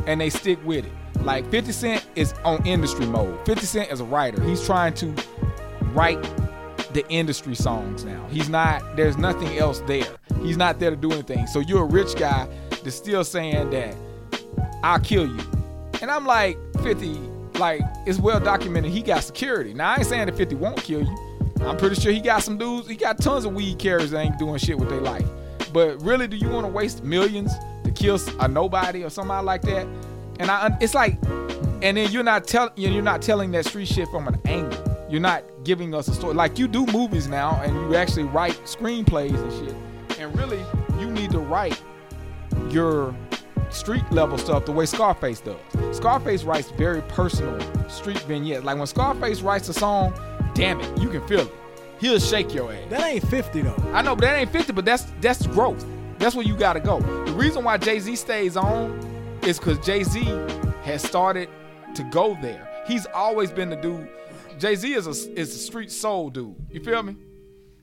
[0.06, 0.92] and they stick with it.
[1.24, 3.46] Like 50 Cent is on industry mode.
[3.46, 4.42] 50 Cent is a writer.
[4.44, 5.14] He's trying to
[5.94, 6.22] write
[6.94, 8.26] the industry songs now.
[8.30, 8.96] He's not.
[8.96, 10.08] There's nothing else there.
[10.42, 11.48] He's not there to do anything.
[11.48, 12.48] So you're a rich guy
[12.84, 13.96] that's still saying that
[14.84, 15.57] I'll kill you.
[16.02, 17.14] And I'm like, 50,
[17.60, 19.74] like, it's well documented he got security.
[19.74, 21.18] Now, I ain't saying that 50 won't kill you.
[21.62, 24.38] I'm pretty sure he got some dudes, he got tons of weed carriers that ain't
[24.38, 25.26] doing shit with their life.
[25.74, 27.52] But really, do you want to waste millions
[27.84, 29.88] to kill a nobody or somebody like that?
[30.40, 31.18] And I, it's like,
[31.82, 35.08] and then you're not telling, you're not telling that street shit from an angle.
[35.10, 36.34] You're not giving us a story.
[36.34, 40.20] Like you do movies now, and you actually write screenplays and shit.
[40.20, 40.64] And really,
[41.00, 41.82] you need to write
[42.70, 43.16] your
[43.70, 45.58] street level stuff the way Scarface does.
[45.96, 48.64] Scarface writes very personal street vignettes.
[48.64, 50.14] Like when Scarface writes a song,
[50.54, 51.54] damn it, you can feel it.
[52.00, 52.90] He'll shake your ass.
[52.90, 53.76] That ain't 50 though.
[53.94, 55.86] I know, but that ain't 50, but that's that's growth.
[56.20, 57.00] That's where you gotta go.
[57.00, 59.00] The reason why Jay-Z stays on
[59.44, 60.24] is because Jay-Z
[60.84, 61.50] has started
[61.96, 62.68] to go there.
[62.88, 64.08] He's always been the dude.
[64.60, 66.56] Jay-Z is a is a street soul dude.
[66.72, 67.16] You feel me?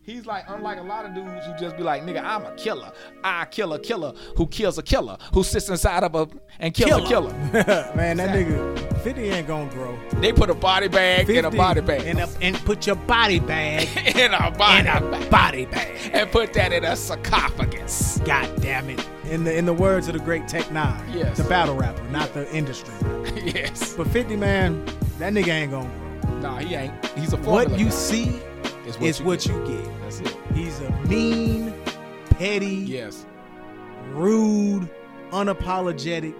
[0.05, 2.93] He's like, unlike a lot of dudes who just be like, nigga, I'm a killer.
[3.23, 7.03] I kill a killer who kills a killer who sits inside of a and kills
[7.03, 7.33] a killer.
[7.97, 8.55] man, that Exactly.
[8.55, 9.99] nigga 50 ain't gonna grow.
[10.21, 12.03] They put a body bag in a body bag.
[12.07, 15.31] And, a, and put your body bag in a body in a bag.
[15.31, 16.11] body bag.
[16.12, 18.21] And put that in a sarcophagus.
[18.27, 19.07] God damn it.
[19.31, 21.03] In the in the words of the great Tech Nine.
[21.14, 21.38] Yes.
[21.38, 22.93] The battle rapper, not the industry
[23.43, 23.95] yes.
[23.95, 24.85] But 50 man,
[25.19, 26.38] that nigga ain't gonna grow.
[26.40, 26.93] Nah, he ain't.
[27.17, 27.90] He's a formula What you
[28.96, 29.00] guy.
[29.02, 29.48] see is is what get.
[29.54, 30.00] you get.
[30.02, 30.37] That's it.
[30.54, 31.74] He's a mean,
[32.30, 33.26] petty, Yes.
[34.12, 34.88] rude,
[35.30, 36.35] unapologetic,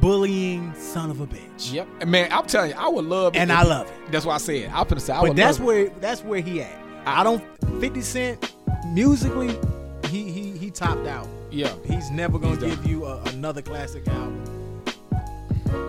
[0.00, 1.72] bullying son of a bitch.
[1.72, 1.88] Yep.
[2.00, 3.38] And man, I'm telling you, I would love it.
[3.38, 4.12] And I love it.
[4.12, 6.78] That's why I said I'm gonna say I but that's where that's where he at.
[7.06, 7.42] I don't
[7.80, 8.54] 50 Cent
[8.92, 9.56] musically,
[10.08, 11.28] he he he topped out.
[11.50, 11.72] Yeah.
[11.84, 14.44] He's never gonna He's give you a, another classic album.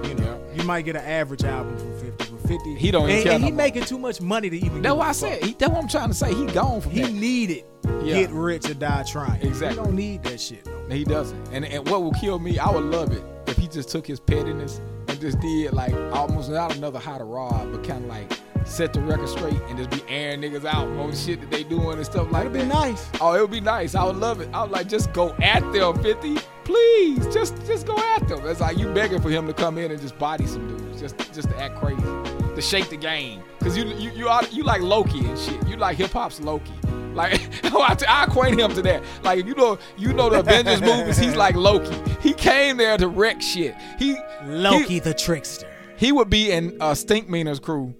[0.05, 0.61] You know, Yeah.
[0.61, 3.41] you might get an average album from 50, 50 He don't even and, care and
[3.41, 3.57] no he more.
[3.57, 4.81] making too much money to even.
[4.81, 6.33] That's why a I said he, that's what I'm trying to say.
[6.33, 7.11] He gone from he that.
[7.13, 7.65] needed
[8.03, 8.13] Yeah.
[8.21, 9.41] get rich or die trying.
[9.41, 9.69] Exactly.
[9.69, 10.65] He don't need that shit.
[10.87, 11.47] No He doesn't.
[11.51, 14.19] And and what will kill me, I would love it if he just took his
[14.19, 18.31] pettiness and just did like almost not another how to rob, but kind of like
[18.65, 21.63] set the record straight and just be airing niggas out on the shit that they
[21.65, 23.09] doing and stuff like That'd be nice.
[23.19, 23.93] Oh, it would be nice.
[23.93, 24.49] I would love it.
[24.53, 26.37] I would like just go at them, 50.
[26.63, 28.45] Please, just just go at them.
[28.45, 30.65] It's like you begging for him to come in and just body some
[30.99, 33.41] just just to act crazy, to shake the game.
[33.59, 35.67] Cause you you you, are, you like Loki and shit.
[35.67, 36.73] You like hip hop's Loki.
[37.13, 39.03] Like I, I equate him to that.
[39.23, 41.95] Like if you know you know the Avengers movies, he's like Loki.
[42.21, 43.75] He came there to wreck shit.
[43.99, 45.69] He Loki He, the trickster.
[45.97, 47.93] he would be in uh, Stink Meaner's crew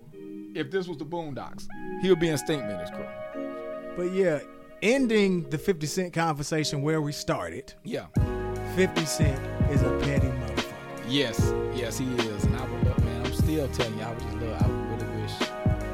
[0.56, 1.68] if this was the Boondocks.
[2.02, 3.08] He would be in Stinkmeaner's crew.
[3.96, 4.40] But yeah,
[4.84, 8.06] ending the 50 Cent conversation where we started, Yeah.
[8.76, 9.40] 50 Cent
[9.72, 10.74] is a petty motherfucker.
[11.08, 12.66] Yes, yes, he is, and I
[13.44, 14.62] still telling you, I would just love.
[14.62, 15.34] I would really wish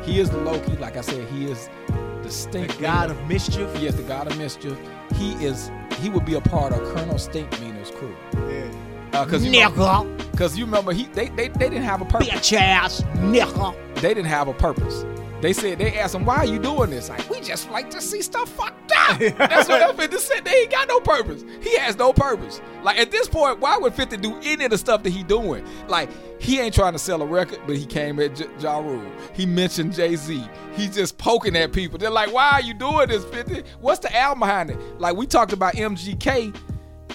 [0.06, 0.76] he is the Loki.
[0.78, 3.76] Like I said, he is the The stink god of mischief.
[3.78, 4.78] He is the god of mischief.
[5.16, 8.16] He is he would be a part of Colonel Stinkmeaner's crew.
[8.48, 8.72] Yeah.
[9.14, 12.30] Uh, because you, know, 'cause you remember he they, they they didn't have a purpose.
[12.30, 13.76] Bitch ass nigga.
[13.96, 15.04] They didn't have a purpose.
[15.42, 18.02] They said they asked him, "Why are you doing this?" Like, we just like to
[18.02, 19.18] see stuff fucked up.
[19.38, 20.46] That's what F50 said.
[20.46, 21.44] They ain't got no purpose.
[21.62, 22.62] He has no purpose.
[22.84, 25.66] Like at this point, why would 50 do any of the stuff that he doing?
[25.88, 26.10] Like
[26.40, 29.12] he ain't trying to sell a record, but he came at J- Ja Rule.
[29.34, 30.44] He mentioned Jay Z.
[30.74, 31.98] He's just poking at people.
[31.98, 33.64] They're like, "Why are you doing this, 50?
[33.82, 36.56] What's the album behind it?" Like we talked about MGK,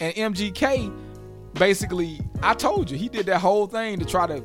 [0.00, 0.92] and MGK
[1.54, 4.42] basically, I told you, he did that whole thing to try to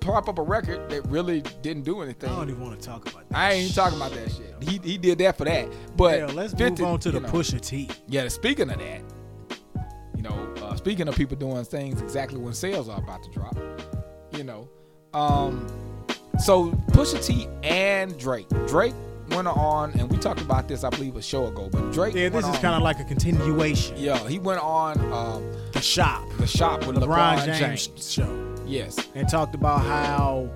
[0.00, 2.30] prop up a record that really didn't do anything.
[2.30, 3.36] I don't even want to talk about that.
[3.38, 4.56] I ain't talking about that shit.
[4.62, 5.68] He he did that for that.
[5.96, 7.88] But Hell, let's 50 move on to you the know, Pusha T.
[8.08, 9.02] Yeah, speaking of that,
[10.16, 13.56] you know, uh, speaking of people doing things exactly when sales are about to drop,
[14.40, 14.66] you know,
[15.12, 15.66] um,
[16.38, 18.48] so Pusha T and Drake.
[18.66, 18.94] Drake
[19.32, 21.68] went on, and we talked about this, I believe, a show ago.
[21.70, 23.96] But Drake, Yeah, this is kind of like a continuation.
[23.98, 26.26] yeah, he went on um, The shop.
[26.38, 28.10] the shop with LeBron, LeBron, James, James.
[28.12, 28.46] show.
[28.66, 30.48] Yes, And talked about how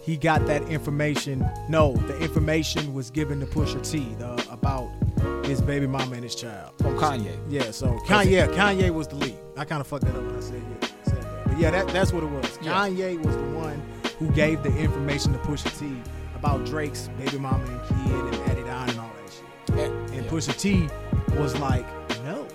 [0.00, 1.46] he got that information.
[1.68, 4.88] No, the information was given to Pusha T the, about
[5.44, 6.72] his baby mama and his child.
[6.78, 7.36] from Kanye.
[7.50, 9.36] Yeah, so Kanye, Kanye was the lead.
[9.58, 10.88] I kind of fucked that up when I said, yeah.
[11.46, 12.46] But yeah, that, that's what it was.
[12.58, 13.82] Kanye was the one
[14.18, 15.96] who gave the information to Pusha T
[16.34, 19.78] about Drake's baby mama and kid and added on and all that shit.
[19.78, 20.30] And, And yeah.
[20.30, 20.88] Pusha T
[21.38, 21.86] was like,
[22.24, 22.46] no,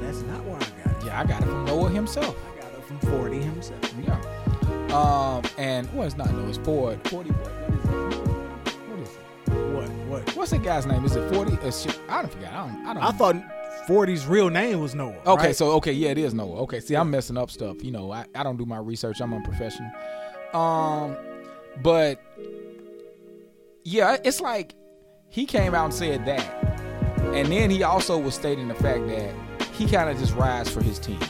[0.00, 1.06] that's not where I got it.
[1.06, 2.36] yeah, I got it from Noah himself.
[2.56, 3.94] I got it from 40 himself.
[4.04, 4.20] Yeah.
[4.94, 6.48] Um, and well, it's not Noah.
[6.48, 6.98] It's Ford.
[7.08, 7.30] Forty.
[7.30, 8.78] What, what is it?
[8.88, 9.74] What is it?
[9.74, 9.88] What?
[10.24, 10.36] What?
[10.36, 11.04] What's that guy's name?
[11.04, 11.54] Is it Forty?
[11.58, 12.52] Uh, shit, I don't forget.
[12.52, 12.86] I don't.
[12.86, 13.02] I don't.
[13.02, 13.36] I thought
[13.86, 15.16] 40's real name was Noah.
[15.26, 15.56] Okay, right?
[15.56, 16.62] so okay, yeah, it is Noah.
[16.62, 17.82] Okay, see, I'm messing up stuff.
[17.84, 19.20] You know, I, I don't do my research.
[19.20, 19.90] I'm unprofessional.
[20.52, 21.16] Um,
[21.82, 22.20] but
[23.84, 24.74] yeah, it's like
[25.28, 26.80] he came out and said that,
[27.34, 29.32] and then he also was stating the fact that
[29.72, 31.20] he kind of just rides for his team.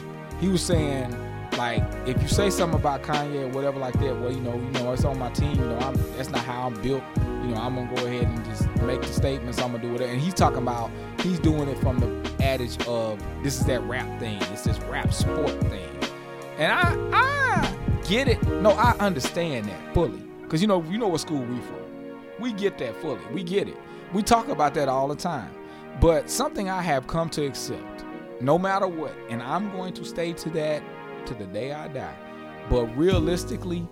[0.41, 1.15] He was saying
[1.57, 4.71] like, if you say something about Kanye or whatever like that, well, you know, you
[4.73, 5.53] know, it's on my team.
[5.53, 7.03] You know, I'm that's not how I'm built.
[7.17, 9.61] You know, I'm gonna go ahead and just make the statements.
[9.61, 10.01] I'm gonna do it.
[10.03, 10.91] And he's talking about
[11.21, 14.41] he's doing it from the adage of this is that rap thing.
[14.53, 15.91] It's this rap sport thing.
[16.57, 18.43] And I I get it.
[18.49, 20.23] No, I understand that fully.
[20.49, 21.77] Cause you know, you know what school we from.
[22.41, 23.21] We get that fully.
[23.33, 23.77] We get it.
[24.15, 25.51] We talk about that all the time.
[26.01, 28.05] But something I have come to accept,
[28.41, 30.83] no matter what, and I'm going to stay to that
[31.27, 32.17] to the day I die.
[32.71, 33.87] But realistically,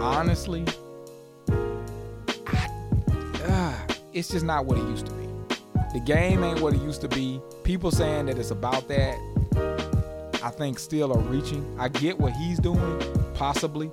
[0.00, 0.64] honestly,
[2.46, 2.68] I,
[3.46, 5.29] ah, it's just not what it used to be.
[5.92, 7.40] The game ain't what it used to be.
[7.64, 9.18] People saying that it's about that,
[10.42, 11.76] I think still are reaching.
[11.78, 13.02] I get what he's doing,
[13.34, 13.90] possibly,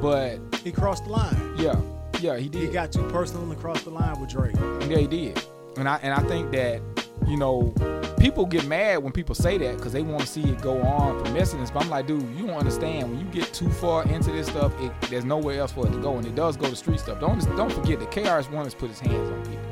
[0.00, 1.54] but he crossed the line.
[1.58, 1.80] yeah,
[2.20, 2.62] yeah, he did.
[2.62, 4.54] He got too personal and crossed the line with Drake.
[4.88, 5.42] Yeah, he did.
[5.76, 6.80] And I and I think that
[7.26, 7.74] you know
[8.18, 11.24] people get mad when people say that because they want to see it go on
[11.24, 11.72] for messiness.
[11.72, 13.10] But I'm like, dude, you don't understand.
[13.10, 15.98] When you get too far into this stuff, it, there's nowhere else for it to
[15.98, 17.20] go, and it does go to street stuff.
[17.20, 19.65] Don't don't forget that KRS One has put his hands on people.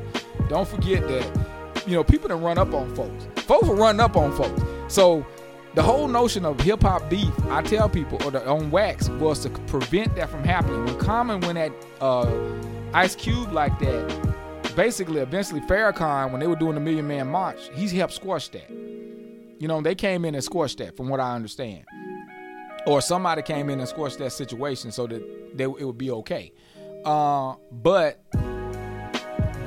[0.49, 1.47] Don't forget that
[1.87, 3.27] you know people that run up on folks.
[3.41, 4.61] Folks will run up on folks.
[4.87, 5.25] So
[5.75, 9.39] the whole notion of hip hop beef, I tell people, or the on wax, was
[9.41, 10.85] to prevent that from happening.
[10.85, 12.33] When Common went at uh,
[12.93, 17.69] Ice Cube like that, basically, eventually, Farrakhan, when they were doing the Million Man March,
[17.73, 18.69] he helped squash that.
[18.69, 21.83] You know, they came in and squashed that, from what I understand.
[22.87, 26.51] Or somebody came in and squashed that situation so that they, it would be okay.
[27.03, 28.19] Uh, but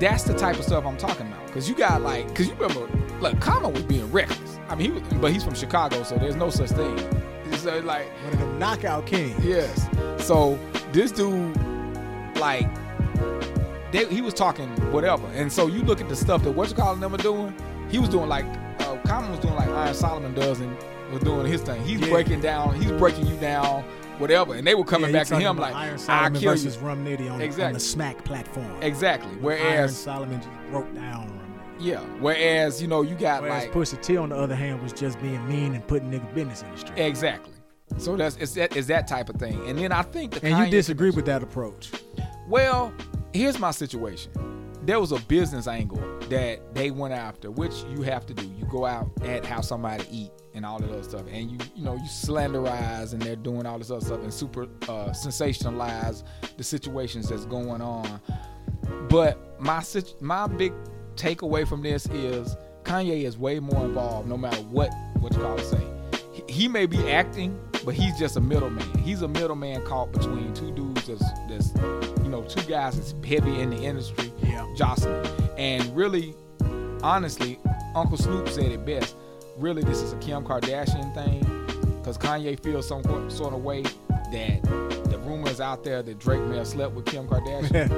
[0.00, 1.46] that's the type of stuff I'm talking about.
[1.46, 2.88] Because you got like, because you remember,
[3.20, 4.58] look, Common was being reckless.
[4.68, 6.96] I mean, he was, but he's from Chicago, so there's no such thing.
[7.56, 9.44] So like, One of them knockout kings.
[9.44, 9.88] Yes.
[10.24, 10.58] So
[10.92, 11.56] this dude,
[12.36, 12.68] like,
[13.90, 16.76] they, he was talking whatever, and so you look at the stuff that what you
[16.76, 17.54] calling them are doing.
[17.88, 18.44] He was doing like
[18.80, 20.76] uh, Common was doing like Iron Solomon does, and
[21.10, 21.82] was doing his thing.
[21.84, 22.10] He's Yeah.
[22.10, 22.74] breaking down.
[22.80, 23.82] He's breaking you down,
[24.18, 24.54] whatever.
[24.54, 27.04] And they were coming Yeah, back to him like, Iron "I kill you." versus Rum
[27.04, 28.82] Nitty on, on the Smack platform.
[28.82, 29.30] Exactly.
[29.30, 31.38] Iron Whereas, Solomon just broke down
[31.80, 32.00] yeah.
[32.20, 35.20] Whereas, you know, you got Whereas like Pusha T, on the other hand, was just
[35.20, 36.98] being mean and putting nigga business in the street.
[36.98, 37.54] exactly.
[37.96, 39.66] So that's it's that is that type of thing.
[39.66, 41.90] And then I think the and you disagree with that approach.
[42.46, 42.92] Well,
[43.32, 44.30] here's my situation.
[44.88, 45.98] There was a business angle
[46.30, 48.46] that they went after, which you have to do.
[48.58, 51.84] You go out at how somebody eat and all of that stuff, and you you
[51.84, 56.22] know you slanderize and they're doing all this other stuff and super uh, sensationalize
[56.56, 58.18] the situations that's going on.
[59.10, 59.84] But my
[60.22, 60.72] my big
[61.16, 65.58] takeaway from this is Kanye is way more involved, no matter what what you call
[65.58, 65.86] it say.
[66.48, 68.88] He, may be acting, but he's just a middleman.
[69.00, 73.70] He's a middleman caught between two dudes that's that's know two guys that's heavy in
[73.70, 74.66] the industry, Yeah.
[74.76, 75.26] jostling.
[75.56, 76.34] And really,
[77.02, 77.58] honestly,
[77.94, 79.14] Uncle Snoop said it best.
[79.56, 81.40] really this is a Kim Kardashian thing
[81.98, 84.62] because Kanye feels some sort of way that
[85.10, 87.90] the rumors out there that Drake may have slept with Kim Kardashian.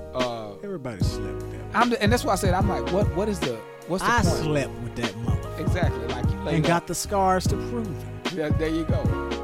[0.14, 1.60] uh, Everybody slept with that.
[1.76, 3.56] I'm and that's why I said I'm like, what what is the
[3.88, 4.26] what's the I point?
[4.44, 7.88] slept with that mother Exactly, like you laid and up- got the scars to prove
[7.88, 8.32] it.
[8.34, 9.02] Yeah, there you go.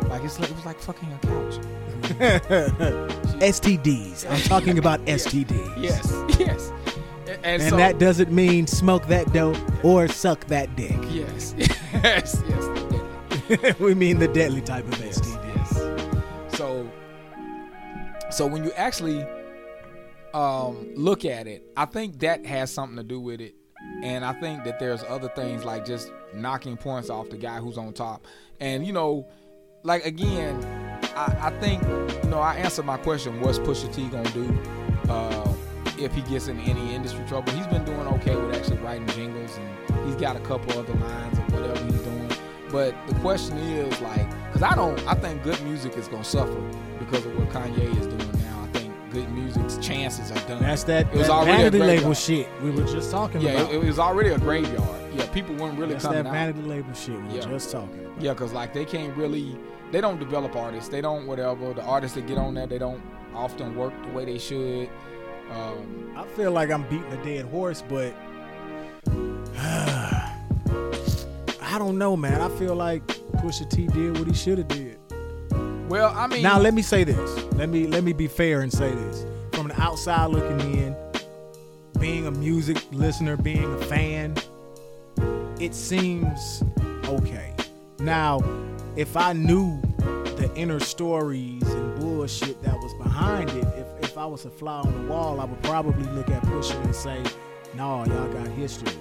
[0.08, 1.58] Like it's like it was like fucking a couch.
[3.40, 4.28] STDs.
[4.30, 5.82] I'm talking about STDs.
[5.82, 6.72] Yes, yes.
[7.28, 10.96] And, And so, that doesn't mean smoke that dope or suck that dick.
[11.10, 13.78] yes, yes, yes.
[13.80, 15.56] we mean the deadly type of Yes, STD.
[15.56, 16.56] yes.
[16.58, 16.90] So,
[18.30, 19.24] so when you actually
[20.34, 23.54] um, look at it, I think that has something to do with it,
[24.02, 27.78] and I think that there's other things like just knocking points off the guy who's
[27.78, 28.26] on top,
[28.60, 29.26] and you know,
[29.82, 30.60] like again,
[31.16, 31.82] I, I think
[32.24, 34.58] you know I answered my question: What's Pusha T gonna do
[35.08, 35.52] uh,
[35.98, 37.52] if he gets in any industry trouble?
[37.52, 41.38] He's been doing okay with actually writing jingles, and he's got a couple other lines
[41.38, 42.30] or whatever he's doing.
[42.70, 45.62] But the question is like, because I don't, I think G.O.O.D.
[45.64, 46.60] Music is gonna suffer
[46.98, 48.64] because of what Kanye is doing now.
[48.64, 49.30] I think G.O.O.D.
[49.32, 50.60] Music's chances are done.
[50.62, 53.52] That's that, It was that already a vanity label shit we were just talking yeah,
[53.52, 53.72] about.
[53.72, 55.14] it, it was already a graveyard.
[55.14, 56.32] Yeah, people weren't really That's coming that out.
[56.34, 57.46] vanity label shit we Yeah.
[57.46, 58.20] were just talking about.
[58.20, 59.56] Yeah, because like they can't really,
[59.92, 60.88] they don't develop artists.
[60.88, 61.72] They don't whatever.
[61.74, 63.02] The artists that get on there, they don't
[63.34, 64.88] often work the way they should.
[65.50, 68.14] Um, I feel like I'm beating a dead horse, but
[69.58, 70.32] I
[71.78, 72.40] don't know, man.
[72.40, 74.98] I feel like Pusha T did what he should have did.
[75.88, 77.44] well, I mean, Now let me say this.
[77.54, 79.24] Let me let me be fair and say this.
[79.52, 80.96] From the outside looking in,
[82.00, 84.34] being a music listener, being a fan,
[85.60, 86.62] it seems
[87.04, 87.54] okay.
[87.98, 88.40] Now,
[88.96, 89.80] if I knew
[90.36, 94.80] the inner stories and bullshit that was behind it, if if I was a fly
[94.80, 97.22] on the wall, I would probably look at Pusha and say,
[97.74, 98.92] "No, y'all got history.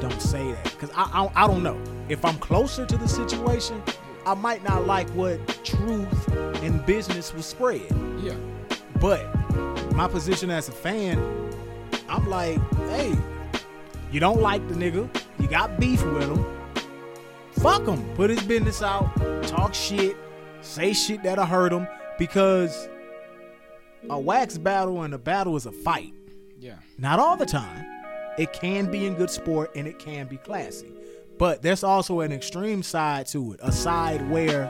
[0.00, 1.80] Don't say that." Because I, I I don't know.
[2.08, 3.82] If I'm closer to the situation,
[4.26, 6.28] I might not like what truth
[6.62, 7.86] in business was spread.
[8.22, 8.34] yeah,
[9.00, 9.24] But
[9.94, 11.18] my position as a fan,
[12.08, 13.14] I'm like, hey,
[14.10, 16.44] you don't like the nigga, you got beef with him,
[17.64, 18.04] fuck him.
[18.14, 19.10] Put his business out,
[19.44, 20.16] talk shit,
[20.60, 22.88] say shit that'll hurt him, because
[24.10, 26.12] a wax battle and a battle is a fight.
[26.60, 27.86] yeah, Not all the time.
[28.36, 30.92] It can be in good sport and it can be classy.
[31.38, 34.68] But there's also an extreme side to it, a side where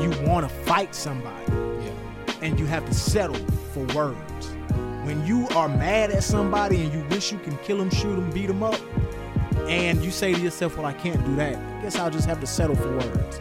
[0.00, 4.46] you want to fight somebody yeah, and you have to settle for words.
[5.04, 8.30] When you are mad at somebody and you wish you can kill them, shoot them,
[8.30, 8.78] beat them up,
[9.68, 12.40] and you say to yourself, Well, I can't do that, I guess I'll just have
[12.40, 13.40] to settle for words.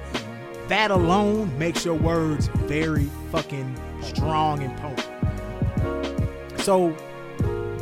[0.68, 6.60] That alone makes your words very fucking strong and potent.
[6.62, 6.96] So,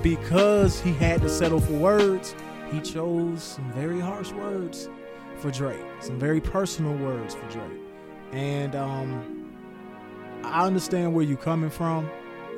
[0.02, 2.36] because he had to settle for words,
[2.72, 4.90] he chose some very harsh words
[5.38, 7.80] for Drake, some very personal words for Drake.
[8.32, 9.56] And um,
[10.44, 12.10] I understand where you're coming from.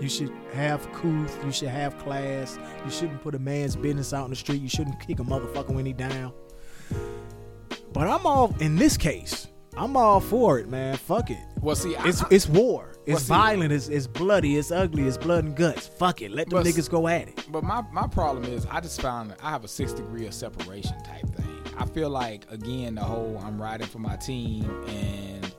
[0.02, 1.40] You should have couth.
[1.46, 2.58] You should have class.
[2.84, 4.62] You shouldn't put a man's business out in the street.
[4.62, 6.34] You shouldn't kick a motherfucker when he down.
[7.94, 9.48] But I'm all in this case.
[9.78, 10.98] I'm all for it, man.
[10.98, 11.40] Fuck it.
[11.62, 12.96] Well, see, I, It's I- it's war.
[13.06, 13.72] It's see- violent.
[13.72, 14.58] It's, it's bloody.
[14.58, 15.04] It's ugly.
[15.08, 15.88] It's blood and guts.
[15.88, 16.32] Fuck it.
[16.32, 17.46] Let them But niggas go at it.
[17.50, 20.34] But my, my problem is I just found that I have a six degree of
[20.34, 21.48] separation type thing.
[21.78, 25.56] I feel like again the whole I'm riding for my team and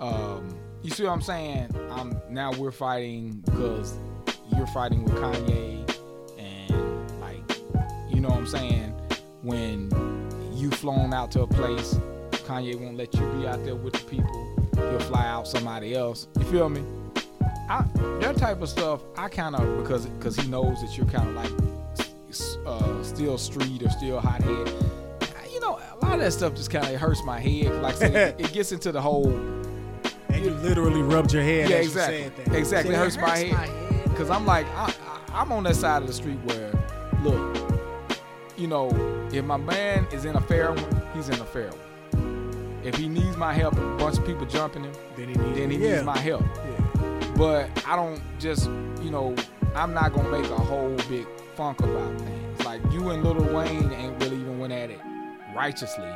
[0.00, 1.74] um you see what I'm saying?
[1.90, 3.94] Um now we're fighting because
[4.56, 5.88] you're fighting with Kanye
[6.38, 7.60] and like
[8.08, 8.94] you know what I'm saying?
[9.42, 9.90] When
[10.54, 11.94] you flown out to a place,
[12.30, 14.70] Kanye won't let you be out there with the people.
[14.74, 16.28] He'll fly out somebody else.
[16.38, 16.82] You feel me?
[17.68, 17.84] I,
[18.20, 21.34] that type of stuff, I kind of because because he knows that you're kind of
[21.34, 21.52] like
[22.66, 24.72] uh, still street or still hothead.
[25.52, 27.82] You know, a lot of that stuff just kind of hurts my head.
[27.82, 29.30] Like I said, it, it gets into the whole.
[30.48, 32.18] And you literally rubbed your head Yeah, as exactly.
[32.18, 32.54] you said that.
[32.56, 32.94] Exactly.
[32.94, 34.04] It See, hurts my head.
[34.04, 36.72] Because I'm like, I, I, I'm on that side of the street where,
[37.22, 37.56] look,
[38.56, 38.88] you know,
[39.32, 42.80] if my man is in a fair one, he's in a fair one.
[42.82, 45.58] If he needs my help, and a bunch of people jumping him, Then he needs,
[45.58, 46.02] then he yeah.
[46.02, 46.42] my help.
[46.42, 47.32] Yeah.
[47.36, 48.66] but I don't just,
[49.02, 49.34] you know,
[49.74, 52.64] I'm not gonna make a whole big funk about things.
[52.64, 55.00] Like you and Lil Wayne ain't really even went at it
[55.54, 56.10] righteously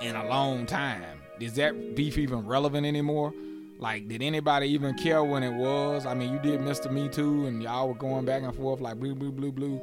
[0.00, 1.04] in a long time.
[1.38, 3.32] Is that beef even relevant anymore?
[3.78, 6.06] Like, did anybody even care when it was?
[6.06, 6.90] I mean, you did Mr.
[6.90, 9.80] Me Too, and y'all were going back and forth like blue, blue, blue, blue.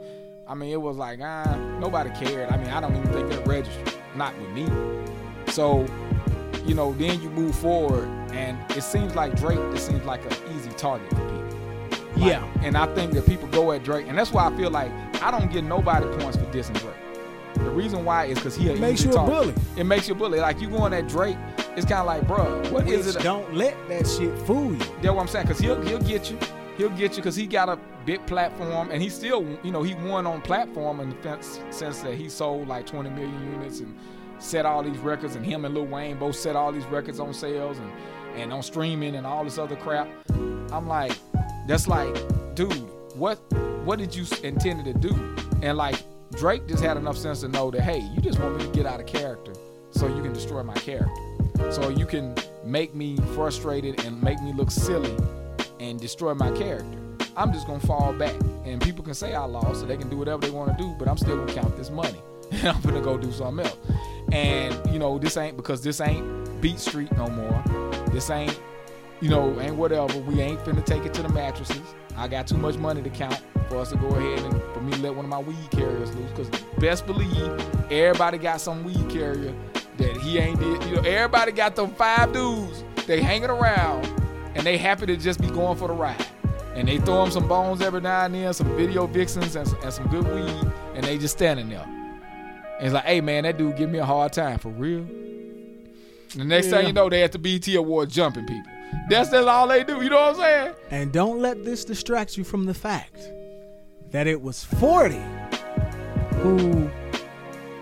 [0.48, 2.50] I mean, it was like, ah, nobody cared.
[2.50, 3.94] I mean, I don't even think that registered.
[4.16, 4.68] Not with me.
[5.52, 5.86] So,
[6.66, 10.56] you know, then you move forward, and it seems like Drake it seems like an
[10.56, 12.00] easy target for people.
[12.18, 12.52] Like, Yeah.
[12.64, 14.92] And I think that people go at Drake, and that's why I feel like
[15.22, 16.96] I don't get nobody points for dissing Drake.
[17.56, 19.54] The reason why is because he It makes you a bully.
[19.78, 20.40] It makes you a bully.
[20.40, 21.38] Like you going at Drake,
[21.76, 23.24] it's kind of like, bro, what is Which it?
[23.24, 24.78] Don't let that shit fool you.
[24.78, 25.48] That's what I'm saying.
[25.48, 26.38] Cause he'll he'll get you.
[26.78, 29.94] He'll get you because he got a big platform and he still, you know, he
[29.94, 33.96] won on platform in the fence- sense that he sold like 20 million units and
[34.40, 35.36] set all these records.
[35.36, 37.92] And him and Lil Wayne both set all these records on sales and,
[38.36, 40.08] and on streaming and all this other crap.
[40.72, 41.18] I'm like,
[41.68, 42.14] that's like,
[42.56, 42.74] dude,
[43.16, 43.36] what
[43.86, 45.36] what did you intended to do?
[45.62, 46.02] And like
[46.32, 48.86] Drake just had enough sense to know that hey, you just want me to get
[48.86, 49.54] out of character
[49.92, 51.33] so you can destroy my character.
[51.72, 55.16] So you can make me frustrated and make me look silly
[55.80, 57.00] and destroy my character.
[57.36, 60.18] I'm just gonna fall back, and people can say I lost, so they can do
[60.18, 63.02] whatever they want to do, but I'm still gonna count this money, and I'm gonna
[63.02, 63.78] go do something else.
[64.32, 67.64] And you know, this ain't because this ain't Beat Street no more.
[68.12, 68.60] This ain't,
[69.20, 70.18] you know, ain't whatever.
[70.20, 71.82] We ain't finna take it to the mattresses.
[72.16, 74.94] I got too much money to count for us to go ahead and for me
[74.94, 76.32] to let one of my weed carriers loose.
[76.34, 79.54] Cause best believe everybody got some weed carrier
[79.98, 80.84] that he ain't did.
[80.86, 82.84] You know, everybody got them five dudes.
[83.08, 84.06] They hanging around
[84.56, 86.26] and they happy to just be going for the ride.
[86.76, 89.94] And they throw them some bones every now and then, some video vixens and, and
[89.94, 91.84] some good weed, and they just standing there.
[91.86, 95.06] And it's like, hey man, that dude give me a hard time for real.
[96.36, 96.78] The next Yeah.
[96.78, 98.72] thing you know, they at the BET Award jumping people.
[99.10, 100.02] That's that's all they do.
[100.02, 100.74] You know what I'm saying?
[100.90, 103.18] And don't let this distract you from the fact
[104.12, 105.20] that it was 40
[106.42, 106.90] who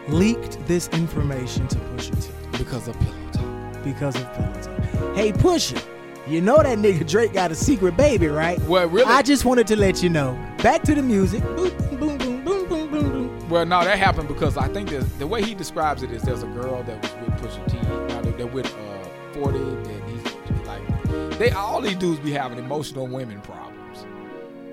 [0.07, 3.83] leaked this information to Pusha T Because of pillow talk.
[3.83, 5.15] because of Pillow Talk.
[5.15, 5.81] Hey Pusha,
[6.27, 8.59] you know that nigga Drake got a secret baby, right?
[8.61, 9.11] Well, really?
[9.11, 10.33] I just wanted to let you know.
[10.61, 11.41] Back to the music.
[11.43, 13.49] Boom, boom, boom, boom, boom, boom, boom.
[13.49, 16.43] Well, no, that happened because I think that the way he describes it is there's
[16.43, 17.77] a girl that was with Pusha T.
[18.13, 19.59] Now they're, with uh, 40.
[19.59, 24.05] That he's like, they all these dudes be having emotional women problems.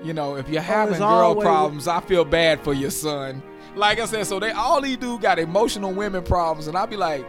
[0.03, 3.41] You know, if you're having it's girl always- problems, I feel bad for your son.
[3.75, 6.97] Like I said, so they all these dudes got emotional women problems, and I'll be
[6.97, 7.25] like,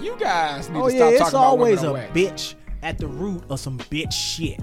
[0.00, 2.18] you guys need Oh to stop it's talking about always women a on wax.
[2.18, 4.60] bitch at the root of some bitch shit.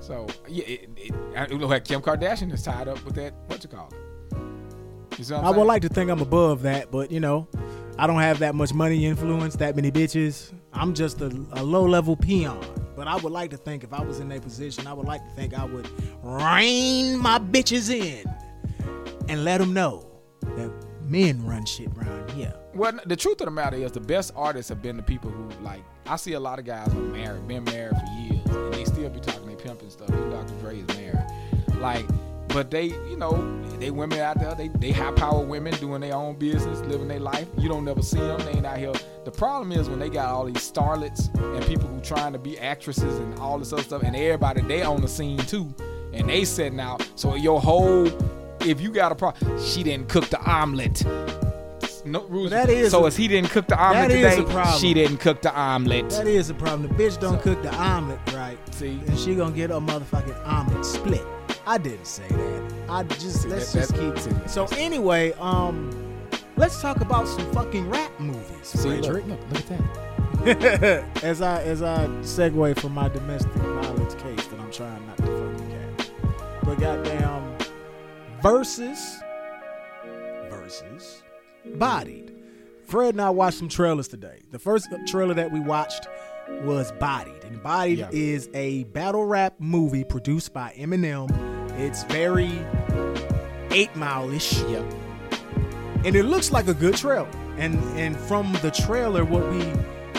[0.00, 3.34] So yeah, it, it, I, it look like Kim Kardashian is tied up with that.
[3.46, 5.18] What you call it?
[5.18, 7.48] You see what I'm I would like to think I'm above that, but you know,
[7.98, 10.52] I don't have that much money influence, that many bitches.
[10.72, 12.60] I'm just a, a low level peon.
[12.96, 15.24] But I would like to think if I was in their position, I would like
[15.24, 15.88] to think I would
[16.22, 18.24] rein my bitches in
[19.28, 20.10] and let them know
[20.42, 20.70] that
[21.02, 22.54] men run shit around here.
[22.74, 25.48] Well, the truth of the matter is, the best artists have been the people who
[25.62, 25.84] like.
[26.06, 28.84] I see a lot of guys who are married, been married for years, and they
[28.84, 30.10] still be talking they pimping stuff.
[30.10, 30.54] Even Dr.
[30.60, 31.24] Dre is married,
[31.78, 32.04] like,
[32.48, 36.14] but they, you know, they women out there, they they high power women doing their
[36.14, 37.48] own business, living their life.
[37.58, 38.38] You don't never see them.
[38.40, 38.92] They ain't out here.
[39.24, 42.58] The problem is when they got all these starlets and people who trying to be
[42.58, 45.74] actresses and all this other stuff, and everybody they on the scene too,
[46.12, 47.08] and they setting out.
[47.16, 48.06] So your whole,
[48.66, 51.04] if you got a problem, she didn't cook the omelet.
[52.06, 52.50] No rules.
[52.50, 54.78] That is so a- as he didn't cook the omelet that is today, a problem.
[54.78, 56.10] she didn't cook the omelet.
[56.10, 56.82] That is the problem.
[56.88, 58.58] The bitch don't So- cook the omelet right.
[58.74, 59.00] See?
[59.06, 61.24] And she gonna get a motherfucking omelet split.
[61.66, 62.72] I didn't say that.
[62.90, 64.50] I just See, let's that- just keep it.
[64.50, 65.90] So anyway, um
[66.56, 68.44] let's talk about some fucking rap movies.
[68.64, 69.80] See, look, look, look at
[70.44, 71.04] that.
[71.24, 75.22] as I as I segue from my domestic violence case that I'm trying not to
[75.22, 76.08] fucking catch.
[76.64, 77.33] But goddamn
[78.44, 79.22] versus
[80.50, 81.22] versus
[81.76, 82.30] bodied.
[82.84, 84.42] Fred and I watched some trailers today.
[84.50, 86.06] The first trailer that we watched
[86.62, 87.42] was Bodied.
[87.44, 88.10] And Bodied Yeah.
[88.12, 91.30] is a battle rap movie produced by Eminem.
[91.78, 92.52] It's very
[93.70, 94.82] eight mile-ish Yeah.
[96.04, 97.26] and it looks like a good trailer.
[97.56, 99.64] And and from the trailer, what we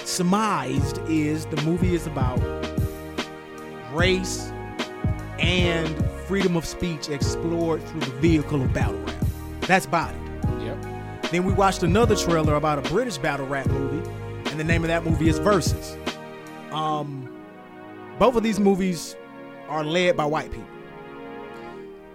[0.03, 2.39] surmised is the movie is about
[3.93, 4.51] race
[5.37, 5.95] and
[6.25, 9.25] freedom of speech explored through the vehicle of battle rap.
[9.61, 10.21] That's Bodied.
[10.61, 11.31] Yep.
[11.31, 14.07] Then we watched another trailer about a British battle rap movie,
[14.49, 15.97] and the name of that movie is Versus.
[16.71, 17.31] Um,
[18.19, 19.15] both of these movies
[19.67, 20.67] are led by white people.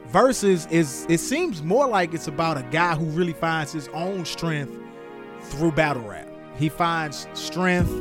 [0.06, 4.24] Versus is it seems more like it's about a guy who really finds his own
[4.24, 4.72] strength
[5.42, 6.28] through battle rap.
[6.56, 7.92] He finds strength,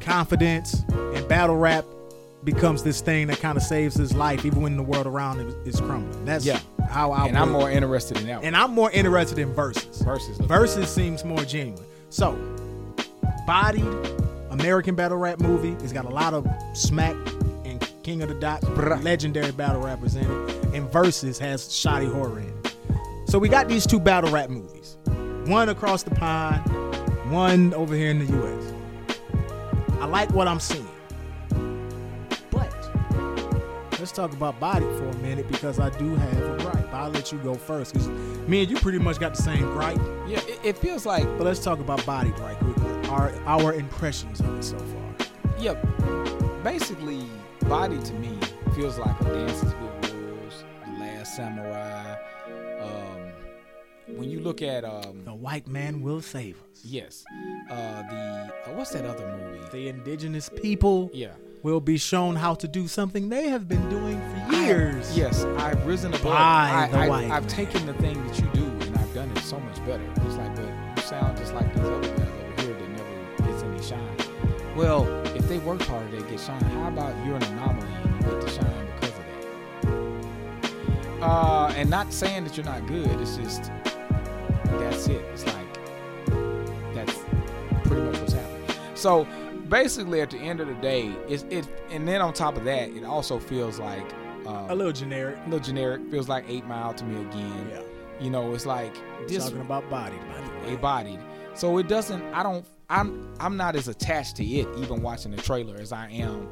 [0.00, 0.84] confidence,
[1.14, 1.84] and battle rap
[2.44, 5.54] becomes this thing that kind of saves his life even when the world around him
[5.66, 6.24] is crumbling.
[6.24, 6.60] That's Yeah.
[6.88, 8.36] how I And I'm more interested in that.
[8.38, 8.44] one.
[8.46, 10.00] and I'm more interested in Versus.
[10.02, 10.38] Verses.
[10.38, 11.84] Versus seems more genuine.
[12.08, 12.36] So,
[13.46, 13.84] Bodied,
[14.50, 15.72] American battle rap movie.
[15.84, 17.14] It's got a lot of smack
[17.64, 18.62] and King of the Dot,
[19.02, 20.64] legendary battle rappers in it.
[20.74, 22.74] And Versus has Shotty Horroh in it.
[23.26, 24.96] So we got these two battle rap movies.
[25.46, 26.62] One across the pond,
[27.30, 28.72] one over here in the US.
[30.00, 30.86] I like what I'm seeing.
[34.00, 36.90] Let's talk about Bodied for a minute because I do have a gripe.
[36.90, 38.08] But I'll let you go first because
[38.48, 39.98] me and you pretty much got the same gripe.
[40.26, 43.08] Yeah, it, it feels like But let's talk about Bodied right quickly.
[43.10, 45.28] Our our impressions of it so far.
[45.58, 45.74] yeah,
[46.64, 47.24] basically,
[47.68, 48.38] Bodied to me
[48.74, 52.16] feels like a Dances with Wolves, The Last Samurai.
[52.80, 56.84] Um, when you look at um, The white man will save us.
[56.84, 57.24] yes,
[57.70, 57.74] uh,
[58.08, 59.64] the uh, what's that other movie?
[59.70, 61.34] The indigenous people Yeah.
[61.62, 65.10] Will be shown how to do something they have been doing for years.
[65.10, 66.24] I- yes, I've risen above.
[66.24, 67.48] By I, the I, white I've man.
[67.48, 70.02] taken the thing that you do and I've done it so much better.
[70.26, 70.64] It's like, but
[70.96, 74.16] you sound just like these other guys over here that never gets any shine.
[74.76, 75.06] Well,
[75.36, 76.62] if they worked harder, they get shine.
[76.62, 79.24] How about you're an anomaly and you get to shine because of
[81.18, 81.22] that?
[81.22, 83.08] Uh, and not saying that you're not good.
[83.20, 83.64] It's just
[84.64, 85.22] that's it.
[85.32, 85.66] It's like
[86.94, 87.18] that's
[87.84, 88.76] pretty much what's happening.
[88.94, 89.26] So
[89.70, 91.66] basically, at the end of the day, it's it.
[91.90, 94.04] And then on top of that, it also feels like
[94.46, 95.38] um, A little generic.
[95.38, 96.02] a little generic.
[96.10, 97.70] Feels like Eight Mile to me again.
[97.70, 97.80] Yeah.
[98.20, 98.94] You know, it's like
[99.28, 100.74] this Talking about Bodied, by the way.
[100.74, 101.18] a bodied.
[101.54, 102.22] So it doesn't.
[102.34, 102.66] I don't.
[102.90, 103.32] I'm.
[103.40, 106.48] I'm not as attached to it, even watching the trailer, as I am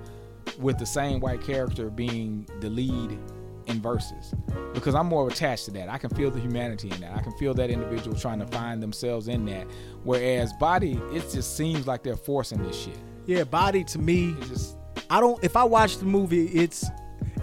[0.59, 3.19] with the same white character being the lead
[3.67, 4.33] in Versus,
[4.73, 5.91] because I'm more attached to that.
[5.91, 7.15] I can feel the humanity in that.
[7.15, 9.67] I can feel that individual trying to find themselves in that.
[10.05, 12.97] Whereas Bodied, it just seems like they're forcing this shit.
[13.29, 14.75] Yeah, Bodied to me, just
[15.11, 15.43] I don't.
[15.45, 16.87] If I watch the movie, it's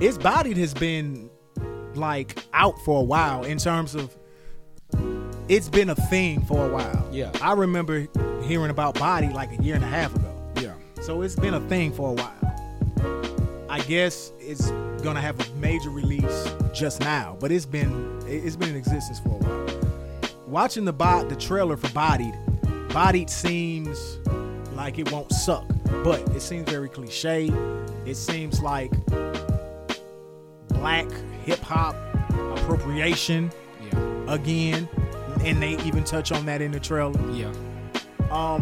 [0.02, 1.30] it's Bodied has been
[1.94, 4.16] like out for a while in terms of
[5.48, 7.08] it's been a thing for a while.
[7.12, 7.32] Yeah.
[7.40, 8.08] I remember
[8.44, 10.34] hearing about Bodied like a year and a half ago.
[10.60, 13.66] yeah, So it's been a thing for a while.
[13.70, 14.72] I guess it's
[15.04, 19.30] gonna have a major release just now, but it's been it's been in existence for
[19.30, 19.80] a while.
[20.48, 22.34] Watching the bot the trailer for Bodied,
[22.92, 24.18] Bodied seems
[24.74, 25.66] like it won't suck,
[26.04, 27.50] but it seems very cliche.
[28.06, 28.92] It seems like
[30.70, 31.10] black
[31.44, 31.96] hip hop
[32.58, 33.52] appropriation
[33.92, 34.88] yeah, again,
[35.44, 37.20] and they even touch on that in the trailer.
[37.32, 37.52] yeah,
[38.32, 38.62] Um,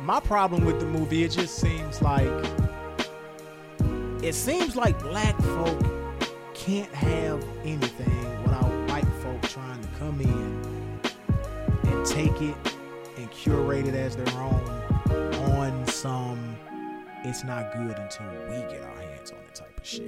[0.00, 2.30] my problem with the movie, it just seems like
[4.22, 5.80] it seems like black folk
[6.54, 11.00] can't have anything without white folk trying to come in
[11.84, 12.56] and take it
[13.16, 14.85] and curate it as their own
[15.96, 16.12] some.
[16.12, 16.56] Um,
[17.24, 20.02] it's not good until we get our hands on it type of shit.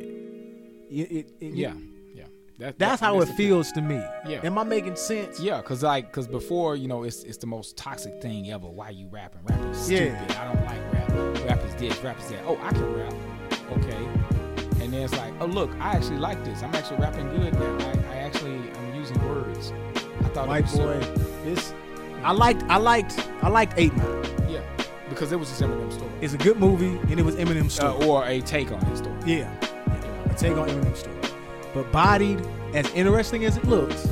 [0.91, 1.73] It, it, it- yeah,
[2.15, 2.25] yeah.
[2.59, 3.37] That, That's that- how it the thing.
[3.37, 3.97] feels to me.
[4.27, 4.41] Yeah.
[4.45, 5.41] Am I making sense?
[5.41, 8.67] Yeah, cause like, cause before, you know, it's it's the most toxic thing ever.
[8.69, 9.41] Why you rapping?
[9.45, 10.17] Rapping is Yeah.
[10.27, 10.37] stupid.
[10.37, 11.49] I don't like rap.
[11.49, 11.99] Rap is this.
[12.05, 12.43] Rap is that.
[12.47, 13.15] Oh, I can rap.
[13.73, 14.05] Okay.
[14.85, 16.63] And then it's like, oh look, I actually like this.
[16.63, 17.79] I'm actually rapping good now.
[18.11, 19.73] I, actually I'm using words.
[20.21, 21.01] I thought White it was boy,
[21.45, 21.73] this
[22.23, 22.63] I liked.
[22.65, 23.19] I liked.
[23.43, 24.23] I liked Eight Mile.
[25.09, 28.05] Because it was just Eminem story, It's a good movie, and it was Eminem's story.
[28.05, 29.17] uh, or a take on his story.
[29.27, 29.51] yeah,
[29.87, 31.17] yeah, a take on Eminem's story.
[31.75, 32.45] But Bodied,
[32.75, 34.07] as interesting as it looks,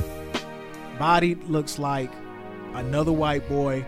[0.99, 2.11] Bodied looks like
[2.73, 3.85] another white boy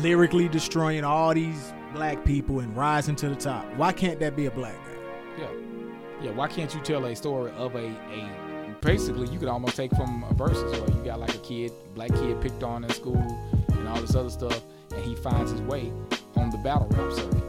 [0.00, 3.64] lyrically destroying all these black people and rising to the top.
[3.76, 5.42] Why can't that be a black guy?
[5.42, 5.48] Yeah,
[6.22, 6.30] yeah.
[6.30, 10.24] Why can't you tell a story of a a basically you could almost take from
[10.28, 13.16] a Versus where you got like a kid, black kid picked on in school
[13.72, 14.60] and all this other stuff,
[14.94, 15.92] and he finds his way
[16.36, 17.42] on the battle rap circuit.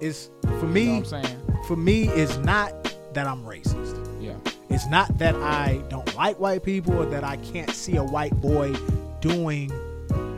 [0.00, 0.84] It's for You me.
[0.86, 1.42] know what I'm saying?
[1.66, 2.72] For me, it's not
[3.14, 3.98] that I'm racist.
[4.20, 4.34] Yeah,
[4.70, 8.34] It's not that I don't like white people or that I can't see a white
[8.40, 8.72] boy
[9.20, 9.70] doing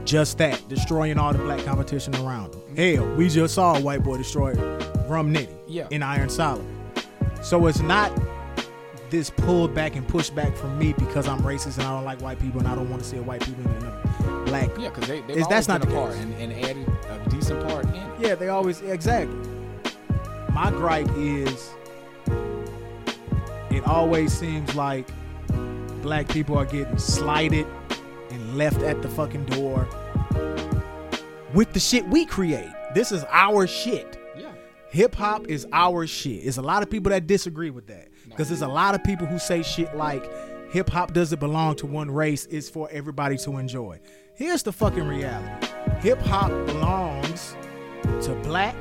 [0.04, 2.60] just that, destroying all the black competition around him.
[2.60, 2.76] Mm-hmm.
[3.04, 4.52] Hell, we just saw a white boy destroy
[5.08, 5.86] Rum Nitty Yeah.
[5.90, 6.66] in Iron Solomon.
[7.42, 8.10] So it's not
[9.14, 12.20] this pulled back and pushed back from me because I'm racist and I don't like
[12.20, 14.70] white people and I don't want to see a white people in a black.
[14.76, 14.88] yeah.
[14.90, 17.94] Because they they've Is- that's not the part and, and added a decent part in
[17.94, 18.20] it.
[18.20, 19.36] Yeah, they always exactly.
[20.52, 21.70] My gripe is
[23.70, 25.06] it always seems like
[26.02, 27.66] black people are getting slighted
[28.30, 29.88] and left at the fucking door
[31.54, 32.68] with the shit we create.
[32.94, 34.18] This is our shit.
[34.36, 34.50] Yeah,
[34.90, 36.42] Hip hop is our shit.
[36.42, 39.28] There's a lot of people that disagree with that because there's a lot of people
[39.28, 40.28] who say shit like
[40.72, 44.00] hip hop doesn't belong to one race, it's for everybody to enjoy.
[44.34, 45.68] Here's the fucking reality
[46.00, 47.56] hip hop belongs
[48.22, 48.74] to black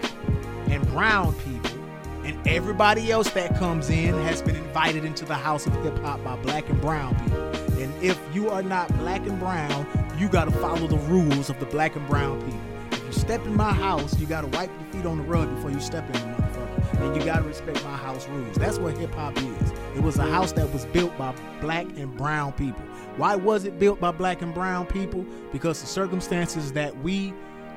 [0.71, 1.79] and brown people,
[2.23, 6.23] and everybody else that comes in has been invited into the house of hip hop
[6.23, 7.43] by black and brown people.
[7.79, 9.85] And if you are not black and brown,
[10.17, 12.59] you gotta follow the rules of the black and brown people.
[12.91, 15.69] If you step in my house, you gotta wipe your feet on the rug before
[15.69, 16.52] you step in the motherfucker.
[17.01, 18.55] And you gotta respect my house rules.
[18.55, 19.71] That's what hip hop is.
[19.95, 22.83] It was a house that was built by black and brown people.
[23.17, 25.25] Why was it built by black and brown people?
[25.51, 27.33] Because the circumstances that we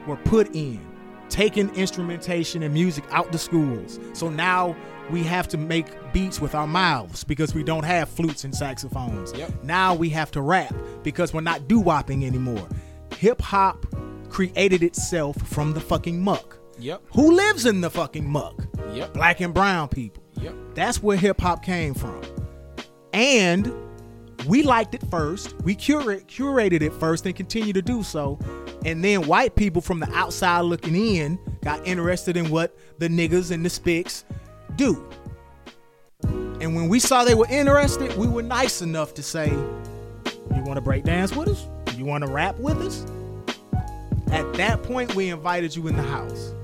[0.07, 0.81] were put in
[1.29, 3.99] taking instrumentation and music out the schools.
[4.13, 4.77] So now
[5.11, 9.33] we have to make beats with our mouths because we don't have flutes and saxophones.
[9.33, 9.65] Yep.
[9.65, 12.69] Now we have to rap because we're not doo wopping anymore.
[13.19, 13.87] Hip hop
[14.29, 16.56] created itself from the fucking muck.
[16.79, 17.03] Yep.
[17.13, 18.67] Who lives in the fucking muck?
[18.93, 19.15] Yep.
[19.15, 20.23] Black and brown people.
[20.41, 20.55] Yep.
[20.75, 22.23] That's where hip hop came from.
[23.13, 23.73] And
[24.47, 25.55] we liked it first.
[25.63, 28.39] We curate, curated it first and continue to do so.
[28.85, 33.51] And then white people from the outside looking in got interested in what the niggas
[33.51, 34.25] and the spicks
[34.77, 35.09] do.
[36.23, 40.77] And when we saw they were interested, we were nice enough to say, You want
[40.77, 41.67] to break dance with us?
[41.97, 43.05] You want to rap with us?
[44.31, 46.55] At that point, we invited you in the house.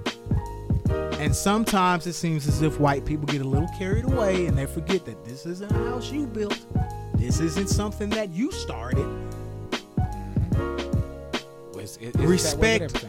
[1.22, 4.66] And sometimes it seems as if white people get a little carried away and they
[4.66, 6.58] forget that this isn't a house you built.
[7.14, 9.06] This isn't something that you started.
[11.76, 13.06] It's, it- it's that way with Respect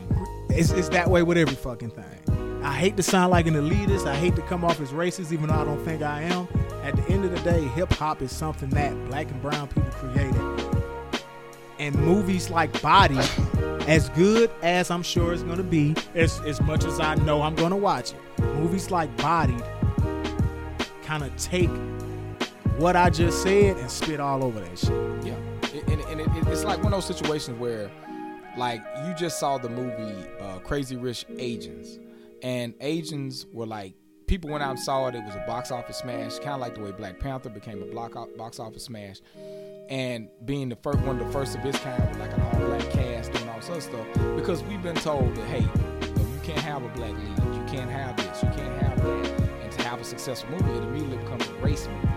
[0.51, 2.61] is, is that way with every fucking thing.
[2.63, 4.05] I hate to sound like an elitist.
[4.05, 6.47] I hate to come off as racist, even though I don't think I am.
[6.83, 9.89] At the end of the day, hip hop is something that black and brown people
[9.93, 10.52] created.
[11.83, 13.17] And movies like Bodied,
[13.89, 17.55] as good as I'm sure it's gonna be, as, as much as I know I'm
[17.55, 19.61] gonna watch it, movies like Bodied
[21.03, 21.69] kind of take
[22.77, 24.91] what I just said and spit all over that shit.
[25.25, 25.35] Yeah,
[25.91, 27.91] and, and it, it- it's like one of those situations where,
[28.57, 31.99] like, you just saw the movie uh, Crazy Rich Asians,
[32.41, 33.93] and Asians were like
[34.25, 35.15] people went out and saw it.
[35.15, 37.85] It was a box office smash, kind of like the way Black Panther became a
[37.87, 39.17] block box office smash.
[39.93, 42.59] And being the first one of the first of its kind with like an all
[42.65, 46.83] black cast and all of stuff, because we've been told that hey, you can't have
[46.83, 50.03] a black lead, you can't have this, you can't have that, and to have a
[50.03, 52.07] successful movie, it immediately becomes a race movie.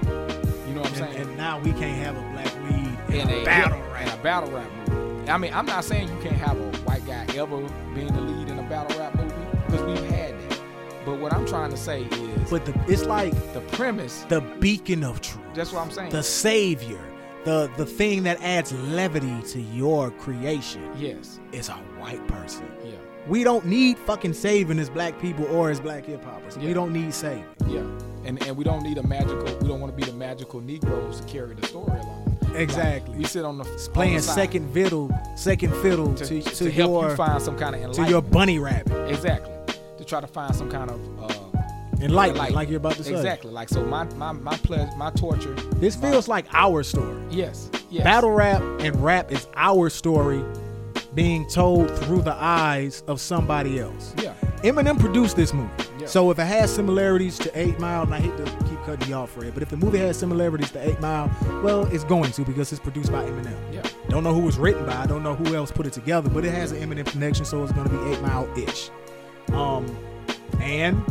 [0.67, 1.17] You know what I'm And, saying?
[1.29, 4.19] and now we can't have a black lead in, in a, battle in rap.
[4.19, 5.31] a battle rap movie.
[5.31, 7.59] I mean, I'm not saying you can't have a white guy ever
[7.95, 9.35] being the lead in a battle rap movie
[9.67, 10.61] because we've had that.
[11.05, 14.25] But what I'm trying to say is But the, it's like the premise.
[14.31, 16.11] the beacon of truth, That's what I'm saying.
[16.11, 17.01] the savior,
[17.47, 21.39] the the thing that adds levity to your creation yes.
[21.53, 22.69] is a white person.
[22.85, 22.97] Yeah.
[23.29, 26.59] We don't need fucking saving as black people or as black hip hoppers.
[26.59, 27.47] We don't need saving.
[27.69, 27.87] Yeah.
[28.25, 29.45] And and we don't need a magical.
[29.61, 32.37] We don't want to be the magical Negroes to carry the story along.
[32.57, 33.13] Exactly.
[33.13, 36.43] Like, we sit on the on Playing the side second fiddle, second fiddle to, to,
[36.43, 39.09] to, to, help your you find some kind of to your bunny rabbit.
[39.09, 39.53] exactly.
[39.99, 41.46] To try to find some kind of uh,
[42.01, 43.13] Enlightenment, like you're about to say.
[43.13, 43.51] Exactly.
[43.51, 45.55] Like so, my my my ple- my torture.
[45.77, 47.23] This my- feels like our story.
[47.31, 47.71] Yes.
[47.91, 48.05] Yes.
[48.05, 50.45] Battle rap and rap is our story
[51.15, 54.15] being told through the eyes of somebody else.
[54.23, 54.35] Yeah.
[54.63, 55.71] Eminem produced this movie.
[55.99, 56.07] Yeah.
[56.07, 59.15] So if it has similarities to 8 Mile, and I hate to keep cutting you
[59.15, 61.31] off for it, but if the movie has similarities to 8 Mile,
[61.63, 63.57] well, it's going to because it's produced by Eminem.
[63.73, 63.83] Yeah.
[64.11, 66.45] Don't know who was written by, I don't know who else put it together, but
[66.45, 68.91] it has an Eminem connection, so it's going to be 8 Mile ish.
[69.53, 69.87] Um,
[70.61, 71.03] and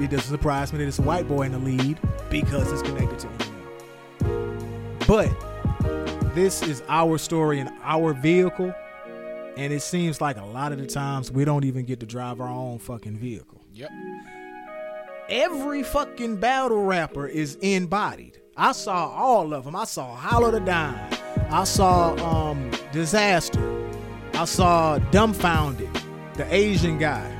[0.00, 1.98] it doesn't surprise me that it's a white boy in the lead
[2.30, 5.06] because it's connected to Eminem.
[5.06, 8.74] But this is our story and our vehicle,
[9.56, 12.40] and it seems like a lot of the times we don't even get to drive
[12.40, 13.60] our own fucking vehicle.
[13.72, 13.90] Yep.
[15.28, 18.38] Every fucking battle rapper is embodied.
[18.56, 19.74] I saw all of them.
[19.74, 20.98] I saw Hollow the Don.
[21.50, 23.70] I saw um, Dizaster.
[24.34, 26.02] I saw Dumbfoundead,
[26.34, 27.33] the Asian guy.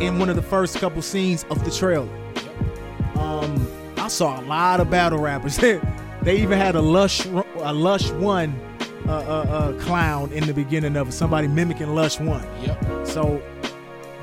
[0.00, 2.08] In one of the first couple scenes of the trailer.
[3.16, 3.68] Um,
[3.98, 5.56] I saw a lot of battle rappers.
[6.22, 8.58] they even had a lush, a lush one,
[9.06, 11.12] uh, uh, uh, clown in the beginning of it.
[11.12, 12.46] Somebody mimicking lush one.
[12.62, 13.06] Yep.
[13.06, 13.42] So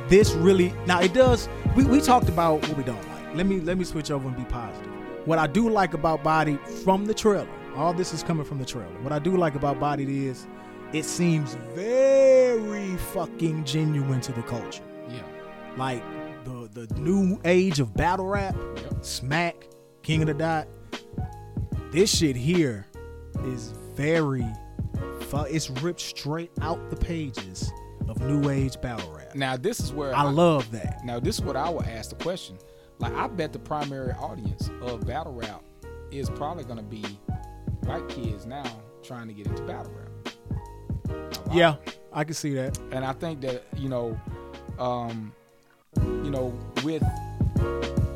[0.08, 1.48] this really now it does.
[1.76, 3.36] We, we talked about what we don't like.
[3.36, 4.92] Let me let me switch over and be positive.
[5.26, 7.48] What I do like about Bodied from the trailer.
[7.76, 8.88] All this is coming from the trailer.
[9.02, 10.48] What I do like about Bodied is
[10.92, 14.84] it seems very fucking genuine to the culture.
[15.80, 16.04] Like
[16.44, 18.54] the the new age of battle rap.
[19.00, 19.70] Smack,
[20.04, 20.68] King of the Dot.
[21.94, 22.86] This shit here
[23.46, 24.46] is very
[25.22, 27.72] fu- it's ripped straight out the pages
[28.10, 29.34] of new age battle rap.
[29.36, 31.06] Now this is where I love that.
[31.06, 32.58] Now this is what I would ask the question.
[33.00, 35.64] Like I bet the primary audience of battle rap
[36.12, 37.06] is probably gonna be
[37.86, 38.70] white kids now
[39.02, 40.10] trying to get into battle rap.
[41.54, 41.78] Yeah,
[42.12, 42.78] I can see that.
[42.92, 44.20] And I think that, you know,
[44.78, 45.32] um,
[46.30, 46.54] you know,
[46.84, 47.04] with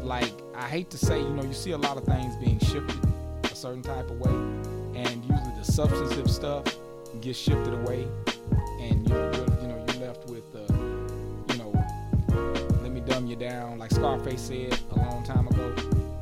[0.04, 2.96] like I hate to say, you know, you see a lot of things being shifted
[3.44, 6.64] a certain type of way, and usually the substantive stuff
[7.22, 8.08] gets shifted away,
[8.80, 10.72] and you you know, you're left with, uh,
[11.50, 11.72] you know,
[12.84, 15.74] let me dumb you down, like Scarface said a long time ago.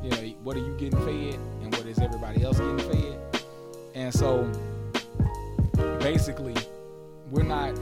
[0.02, 3.44] You know, what are you getting fed, and what is everybody else getting fed?
[3.94, 4.50] And so,
[6.00, 6.56] basically,
[7.30, 7.74] we're not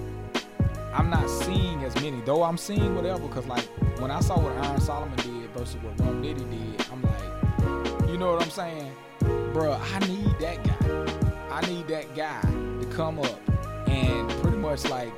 [0.92, 3.28] I'm not seeing as many, though I'm seeing whatever.
[3.28, 3.64] Cause like
[4.00, 8.16] when I saw what Iron Solomon did versus what Rum Nitty did, I'm like, you
[8.16, 11.50] know what I'm saying, Bruh, I need that guy.
[11.50, 13.40] I need that guy to come up
[13.88, 15.12] and pretty much like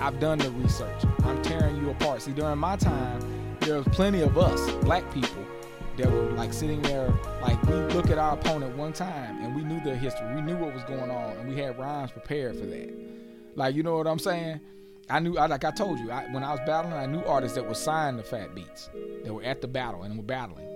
[0.00, 1.04] I've done the research.
[1.22, 2.22] I'm tearing you apart.
[2.22, 3.20] See, during my time,
[3.60, 5.44] there was plenty of us, black people,
[5.96, 9.62] that were like sitting there, like we look at our opponent one time and we
[9.62, 10.34] knew their history.
[10.34, 12.92] We knew what was going on and we had rhymes prepared for that.
[13.54, 14.60] Like, you know what I'm saying?
[15.10, 17.56] I knew, I, like I told you, I, when I was battling, I knew artists
[17.56, 18.88] that were signed to Fat Beats,
[19.24, 20.66] that were at the battle and were battling.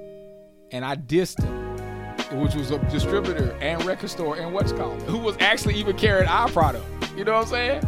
[0.70, 5.18] And I dissed them, which was a distributor and record store and what's called, who
[5.18, 6.84] was actually even carrying our product.
[7.16, 7.84] You know what I'm saying?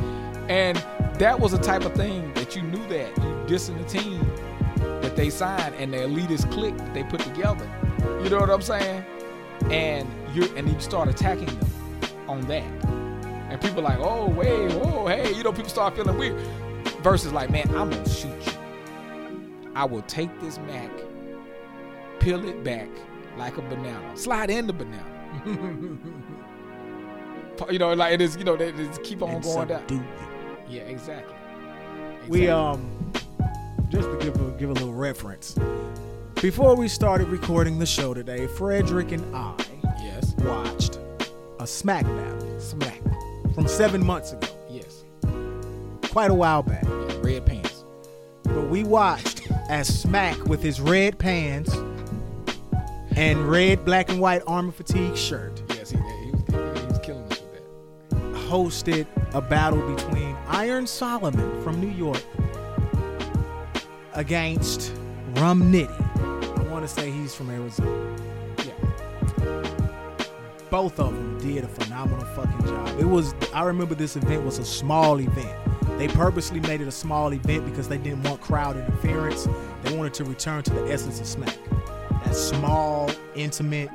[0.48, 0.82] And
[1.18, 4.20] that was the type of thing that you knew that you dissing the team
[5.02, 7.68] that they signed and the elitist clique that they put together.
[8.22, 9.04] You know what I'm saying?
[9.70, 11.70] And you and you start attacking them
[12.26, 12.64] on that.
[13.50, 16.40] And people like, oh wait, oh hey, you know, people start feeling weird.
[17.02, 18.52] Versus like, man, I'm gonna shoot you.
[19.74, 20.90] I will take this Mac,
[22.20, 22.88] peel it back
[23.36, 25.06] like a banana, slide in the banana.
[27.70, 29.80] you know, like it is, you know, they just keep on And going down.
[29.80, 30.04] subdue you.
[30.68, 31.34] Yeah, exactly.
[32.28, 33.12] We um
[33.88, 35.56] just to give a give a little reference.
[36.40, 39.54] Before we started recording the show today, Frederick and I
[40.02, 40.98] yes, watched
[41.58, 43.00] a smack battle smack.
[43.60, 45.04] From seven months ago, Yes,
[46.10, 46.82] quite a while back.
[46.84, 47.84] yeah, red pants.
[48.44, 51.76] But we watched as Smack with his red pants
[53.16, 57.22] and red black and white armor fatigue shirt Yes, he, he, was, he was killing
[57.24, 58.18] us with that.
[58.48, 62.22] hosted a battle between Iron Solomon from New York
[64.14, 64.90] against
[65.34, 66.58] Rum Nitty.
[66.58, 68.16] I want to say he's from Arizona.
[70.70, 73.00] Both of them did a phenomenal fucking job.
[73.00, 75.56] It was I remember this event was a small event.
[75.98, 79.46] They purposely made it a small event because they didn't want crowd interference.
[79.82, 81.56] They wanted to return to the essence of Smack.
[82.24, 83.90] That small, intimate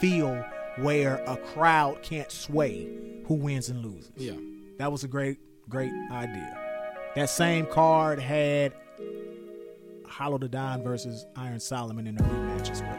[0.00, 0.34] feel
[0.76, 2.88] where a crowd can't sway
[3.26, 4.10] who wins and loses.
[4.16, 4.32] yeah,
[4.78, 5.38] That was a great,
[5.68, 6.58] great idea.
[7.14, 8.72] That same card had
[10.06, 12.96] Hollow the Don versus Iron Solomon in a rematch as well.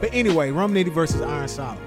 [0.00, 1.84] But anyway, Rum Nitty versus Iron Solomon.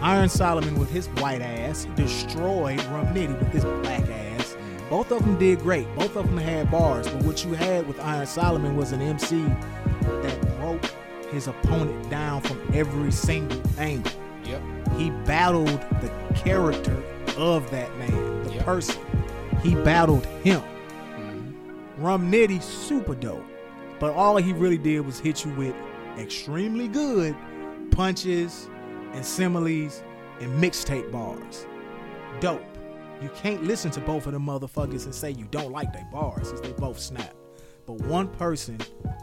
[0.00, 4.56] Iron Solomon with his white ass destroyed Rum Nitty with his black ass.
[4.90, 5.86] Both of them did great.
[5.96, 7.08] Both of them had bars.
[7.08, 9.42] But what you had with Iron Solomon was an MC
[10.02, 10.84] that broke
[11.32, 14.12] his opponent down from every single angle
[14.44, 14.62] yep,
[14.96, 15.66] he battled
[16.00, 16.96] the character
[17.36, 18.64] of that man, the Yep.
[18.64, 19.02] person.
[19.62, 20.62] He battled him.
[21.18, 21.52] Mhm.
[21.98, 23.44] Rum Nitty, super dope.
[23.98, 25.74] But all he really did was hit you with
[26.16, 27.34] extremely good
[27.96, 28.68] punches
[29.14, 30.02] and similes
[30.40, 31.66] and mixtape bars.
[32.40, 32.62] Dope.
[33.22, 36.48] You can't listen to both of them motherfuckers and say you don't like their bars
[36.48, 37.34] since they both snap.
[37.86, 38.78] But one person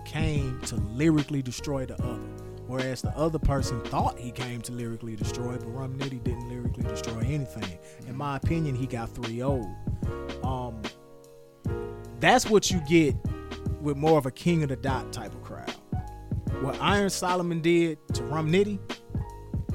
[0.06, 2.28] came to lyrically destroy the other.
[2.66, 6.84] Whereas the other person thought he came to lyrically destroy, but Rum Nitty didn't lyrically
[6.86, 7.78] destroy anything.
[8.08, 9.76] In my opinion, he got 3 0.
[10.44, 10.82] Um,
[12.20, 13.16] that's what you get
[13.82, 15.76] with more of a king of the dot type of crowd.
[16.64, 18.80] What Iron Solomon did to Rum Nitty,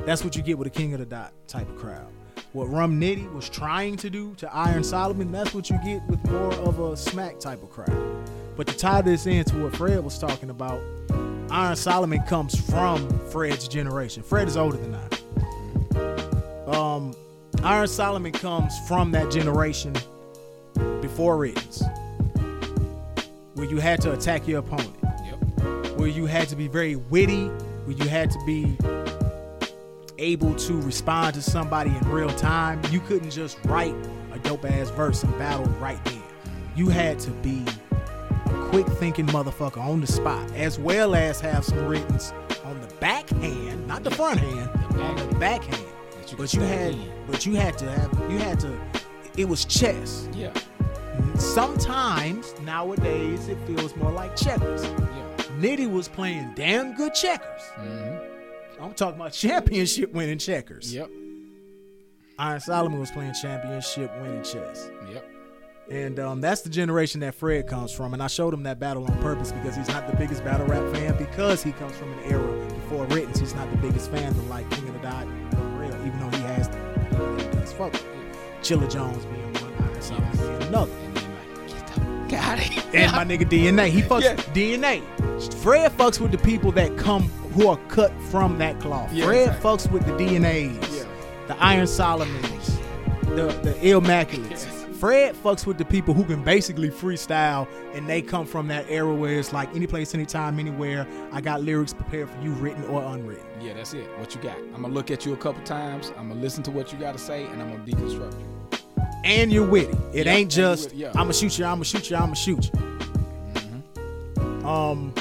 [0.06, 2.06] that's what you get with a king of the dot type of crowd.
[2.54, 6.24] What Rum Nitty was trying to do to Iron Solomon, that's what you get with
[6.30, 8.26] more of a smack type of crowd.
[8.56, 10.80] But to tie this into what Fred was talking about,
[11.50, 14.22] Iron Solomon comes from Fred's generation.
[14.22, 16.74] Fred is older than I.
[16.74, 17.14] Um,
[17.62, 19.94] Iron Solomon comes from that generation
[21.02, 21.82] before writtens,
[23.56, 24.97] where you had to attack your opponent,
[25.98, 27.46] where you had to be very witty,
[27.84, 28.76] where you had to be
[30.18, 32.80] able to respond to somebody in real time.
[32.90, 33.94] You couldn't just write
[34.32, 36.22] a dope ass verse and battle right then.
[36.76, 37.64] You had to be
[38.46, 42.32] a quick thinking motherfucker on the spot, as well as have some writtens
[42.64, 44.70] on the backhand, not the front hand,
[45.00, 45.84] on the backhand.
[46.30, 47.12] You But you had, in.
[47.26, 48.78] but you had to have, you had to.
[49.36, 50.28] It was chess.
[50.34, 50.52] yeah,
[51.36, 54.84] Sometimes nowadays it feels more like checkers.
[54.84, 55.27] yeah,
[55.58, 57.62] Nitty was playing damn good checkers.
[57.76, 58.16] hmm
[58.80, 60.94] I'm talking about championship winning checkers.
[60.94, 61.10] yep,
[62.38, 64.88] Iron Solomon was playing championship winning chess.
[65.12, 65.28] yep,
[65.90, 68.14] And um, that's the generation that Fred comes from.
[68.14, 70.84] And I showed him that battle on purpose because he's not the biggest battle rap
[70.94, 73.40] fan because he comes from an era before writtens.
[73.40, 76.36] He's not the biggest fan of like King of the Dot and Real, even though
[76.36, 76.78] he has the
[77.58, 78.04] does fuck with.
[78.62, 80.92] Chilla Jones being one, Iron Solomon being another.
[82.32, 82.82] And then like get the fuck out of here.
[82.94, 83.88] And my nigga DNA.
[83.90, 84.34] He fucks Yeah.
[84.54, 85.54] DNA.
[85.62, 87.22] Fred fucks with the people that come
[87.54, 89.12] who are cut from that cloth.
[89.12, 89.70] Yeah, Fred exactly.
[89.70, 90.96] fucks with the DNAs.
[90.96, 91.04] Yeah.
[91.48, 92.78] The Iron Solomons.
[93.22, 94.50] The the Illmaculates.
[94.50, 94.74] Yes.
[94.98, 99.14] Fred fucks with the people who can basically freestyle and they come from that era
[99.14, 101.06] where it's like any place, anytime, anywhere.
[101.30, 103.44] I got lyrics prepared for you, written or unwritten.
[103.60, 104.08] Yeah, that's it.
[104.18, 104.56] What you got?
[104.74, 106.12] I'm gonna look at you a couple times.
[106.18, 108.57] I'm gonna listen to what you got to say, and I'm gonna deconstruct you.
[109.24, 109.96] And you're witty.
[110.12, 111.12] It Yeah, ain't just yeah.
[111.14, 112.70] I'ma shoot you, I'ma shoot you, I'ma shoot you.
[112.72, 114.66] Mm-hmm.
[114.66, 115.14] Um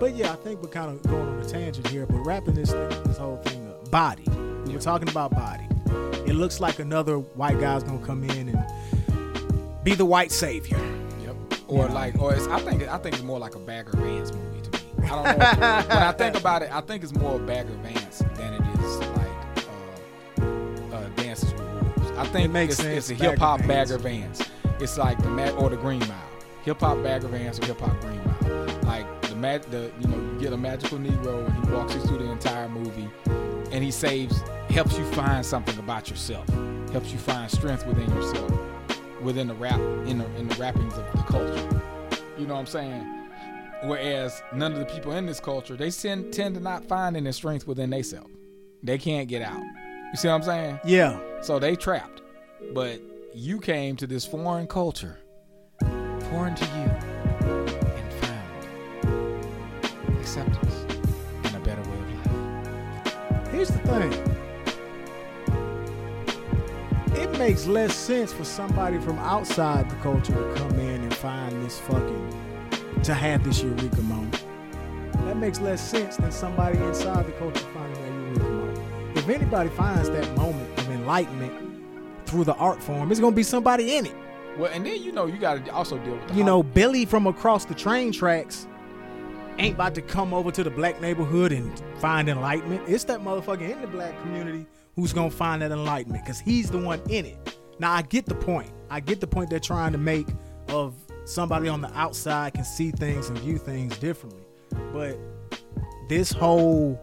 [0.00, 2.72] but yeah, I think we're kind of going on a tangent here, but wrapping this
[2.72, 3.90] this whole thing up.
[3.90, 4.28] Bodied.
[4.66, 4.74] Yeah.
[4.74, 5.70] were talking about Bodied.
[6.28, 8.64] It looks like another white guy's gonna come in and
[9.84, 10.78] be the white savior.
[11.22, 11.36] Yep.
[11.68, 14.60] Or like, or it's, I think I think it's more like a Bagger Vance movie
[14.62, 15.08] to me.
[15.08, 15.84] I don't know.
[15.94, 18.63] when I think about it, I think it's more Bagger Vance than it
[22.16, 24.42] I think It makes it's, sense, it's a hip hop Bagger Vance.
[24.80, 26.28] It's like the Ma- or the Green Mile.
[26.64, 28.66] Hip hop Bagger Vance or hip hop Green Mile.
[28.84, 32.00] Like the mag, the you know you get a magical Negro and he walks you
[32.02, 33.08] through the entire movie,
[33.72, 36.48] and he saves, helps you find something about yourself,
[36.92, 38.52] helps you find strength within yourself,
[39.22, 41.82] within the rap in the in the wrappings of the culture.
[42.38, 43.24] You know what I'm saying?
[43.84, 47.30] Whereas none of the people in this culture, they tend, tend to not find any
[47.32, 48.30] strength within themselves.
[48.82, 49.62] They can't get out.
[50.14, 50.80] You see what I'm saying?
[50.84, 51.18] Yeah.
[51.42, 52.22] So they trapped.
[52.72, 53.00] But
[53.34, 55.18] you came to this foreign culture,
[56.30, 56.88] foreign to you,
[57.50, 59.84] and found
[60.20, 60.86] acceptance
[61.42, 63.48] and a better way of life.
[63.50, 64.12] Here's the thing.
[67.16, 71.60] It makes less sense for somebody from outside the culture to come in and find
[71.64, 72.32] this fucking
[73.02, 74.44] to have this eureka moment.
[75.24, 78.63] That makes less sense than somebody inside the culture finding that eureka moment.
[79.24, 81.54] If anybody finds that moment of enlightenment
[82.26, 84.14] through the art form, it's gonna be somebody in it.
[84.58, 87.26] Well, and then you know you got to also deal with You know, Billy from
[87.26, 88.68] across the train tracks
[89.58, 92.82] ain't about to come over to the black neighborhood and find enlightenment.
[92.86, 96.76] It's that motherfucker in the black community who's gonna find that enlightenment because he's the
[96.76, 97.58] one in it.
[97.78, 98.72] Now I get the point.
[98.90, 100.26] I get the point they're trying to make
[100.68, 100.94] of
[101.24, 104.42] somebody on the outside can see things and view things differently.
[104.92, 105.18] But
[106.10, 107.00] this whole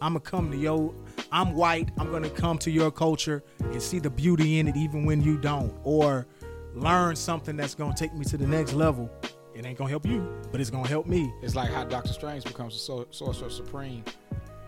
[0.00, 0.94] I'm gonna come to your
[1.30, 5.04] I'm white, I'm gonna come to your culture and see the beauty in it even
[5.04, 5.72] when you don't.
[5.84, 6.26] Or
[6.74, 9.10] learn something that's gonna take me to the next level.
[9.54, 11.32] It ain't gonna help you, but it's gonna help me.
[11.42, 14.04] It's like how Doctor Strange becomes a sor- sorcerer supreme.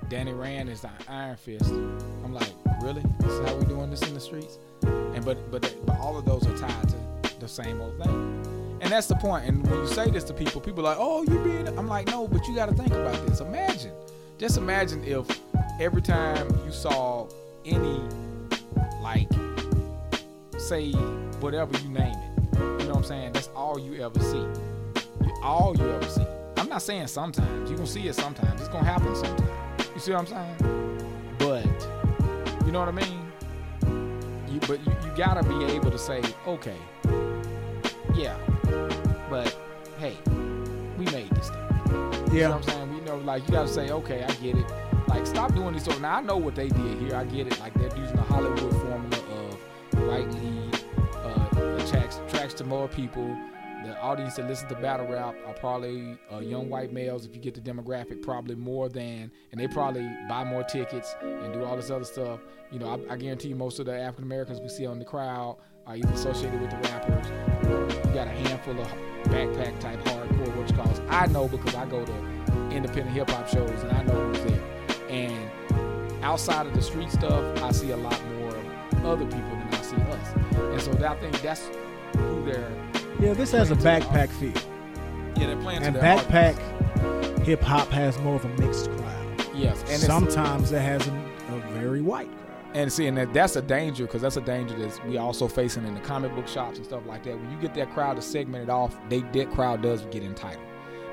[0.08, 1.70] Danny Rand is the Iron Fist.
[1.70, 2.52] I'm like,
[2.82, 3.02] really?
[3.20, 4.58] This is how we doing this in the streets?
[4.82, 8.78] And but but but all of those are tied to the same old thing.
[8.80, 9.44] And that's the point.
[9.46, 11.68] And when you say this to people, people are like, oh, you're being.
[11.78, 13.40] I'm like, no, but you got to think about this.
[13.40, 13.92] Imagine,
[14.38, 15.26] just imagine if
[15.80, 17.26] every time you saw
[17.64, 18.00] any
[19.02, 19.28] like
[20.58, 20.92] say
[21.40, 23.32] whatever you name it, you know what I'm saying?
[23.32, 24.46] That's all you ever see.
[25.42, 26.26] All you ever see.
[26.58, 27.70] I'm not saying sometimes.
[27.70, 28.60] You gonna see it sometimes.
[28.60, 29.88] It's gonna happen sometimes.
[29.94, 31.36] You see what I'm saying?
[31.38, 31.64] But
[32.66, 33.32] you know what I mean?
[34.52, 36.76] You but you, you gotta be able to say, okay,
[38.14, 38.36] yeah,
[39.30, 39.56] but
[39.98, 40.16] hey,
[40.98, 41.58] we made this thing.
[41.88, 42.54] You know what Yeah.
[42.54, 42.94] I'm saying?
[42.94, 44.66] We know, like, you gotta say, okay, I get it.
[45.10, 45.84] Like, stop doing this.
[45.84, 47.14] So now I know what they did here.
[47.16, 47.58] I get it.
[47.60, 49.58] Like, they're using the Hollywood formula of
[50.08, 50.84] right lead,
[51.16, 53.36] uh, attracts, attracts to more people.
[53.84, 57.24] The audience that listens to battle rap are probably uh, young white males.
[57.26, 61.52] If you get the demographic, probably more than, and they probably buy more tickets and
[61.52, 62.40] do all this other stuff.
[62.70, 65.56] You know, I, I guarantee most of the African Americans we see on the crowd
[65.86, 67.26] are either associated with the rappers
[68.10, 68.88] you got a handful of
[69.24, 71.00] backpack type hardcore, which you call it.
[71.08, 72.12] I know because I go to
[72.70, 74.49] independent hip hop shows and I know who's there.
[76.20, 78.54] And outside of the street stuff, I see a lot more
[79.10, 80.34] other people than I see us.
[80.58, 81.66] And so that, I think that's
[82.16, 82.70] who they're
[83.18, 84.52] Yeah, this has a backpack feel.
[85.36, 86.58] yeah they're playing And to backpack
[87.44, 89.46] hip hop has more of a mixed crowd.
[89.54, 91.12] Yes, and it's, Sometimes it has a,
[91.48, 92.76] a very white crowd.
[92.76, 95.86] and see, and that, that's a danger because that's a danger that we also facing
[95.86, 97.38] in the comic book shops and stuff like that.
[97.38, 100.66] When you get that crowd to segment it off, they that crowd does get entitled.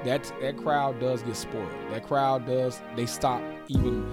[0.03, 1.71] That that crowd does get spoiled.
[1.91, 4.11] That crowd does they stop even.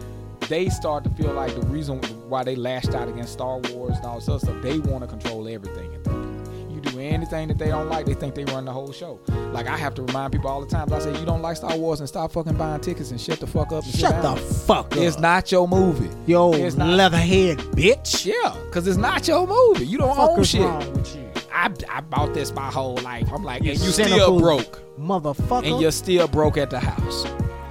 [0.49, 4.05] They start to feel like the reason why they lashed out against Star Wars and
[4.07, 4.63] all this other stuff.
[4.63, 6.71] They want to control everything at that point.
[6.71, 9.19] You do anything that they don't like, they think they run the whole show.
[9.53, 10.93] Like I have to remind people all the time.
[10.93, 13.47] I say you don't like Star Wars and stop fucking buying tickets and shut the
[13.47, 13.85] fuck up.
[13.85, 14.99] And Shut the fuck up.
[14.99, 16.11] It's not your movie.
[16.27, 18.27] Yo, It's not- leatherhead bitch.
[18.27, 19.87] Yeah, because it's not your movie.
[19.87, 20.61] You don't Fuck own shit.
[20.63, 21.23] wrong with you?
[21.53, 23.29] I, I bought this my whole life.
[23.33, 24.83] I'm like, You and you still broke.
[24.99, 25.71] Motherfucker.
[25.73, 27.25] And you're still broke at the house.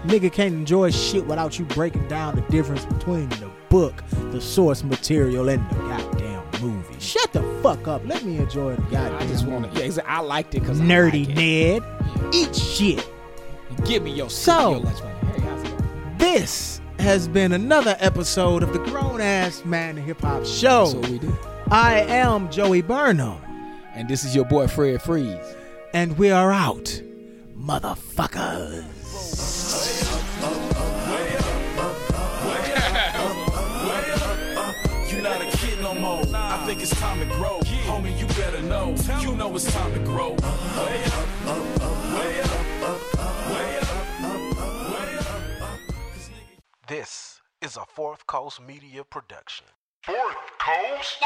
[0.05, 4.83] Nigga can't enjoy shit without you breaking down the difference between the book, the source
[4.83, 6.99] material, and the goddamn movie.
[6.99, 8.01] Shut the fuck up.
[8.05, 9.87] Let me enjoy the goddamn I just want to.
[9.87, 10.01] Yeah.
[10.05, 11.81] I liked it because Nerdy I Ned.
[11.83, 12.35] like it.
[12.35, 13.09] Eat shit.
[13.85, 15.15] Give me your So- your lunch money.
[15.33, 16.17] Hey, how's it going?
[16.17, 20.85] This has been another episode of the Grown Ass Man Hip Hop Show.
[20.85, 21.37] That's what we do.
[21.71, 23.37] I am Joey Burnham,
[23.95, 25.37] And this is your boy Fred Freeze.
[25.93, 27.01] and we are out,
[27.57, 28.83] motherfuckers.
[35.09, 36.23] You're not a kid no more.
[36.33, 37.59] I think it's time to grow.
[37.85, 38.95] Homie, you better know.
[39.21, 40.31] You know it's time to grow.
[40.31, 41.27] Way up,
[42.13, 42.59] way up,
[43.49, 44.21] way up,
[44.91, 45.79] way up.
[46.87, 49.65] This is a Fourth Coast Media production.
[50.03, 51.23] Fourth Coast?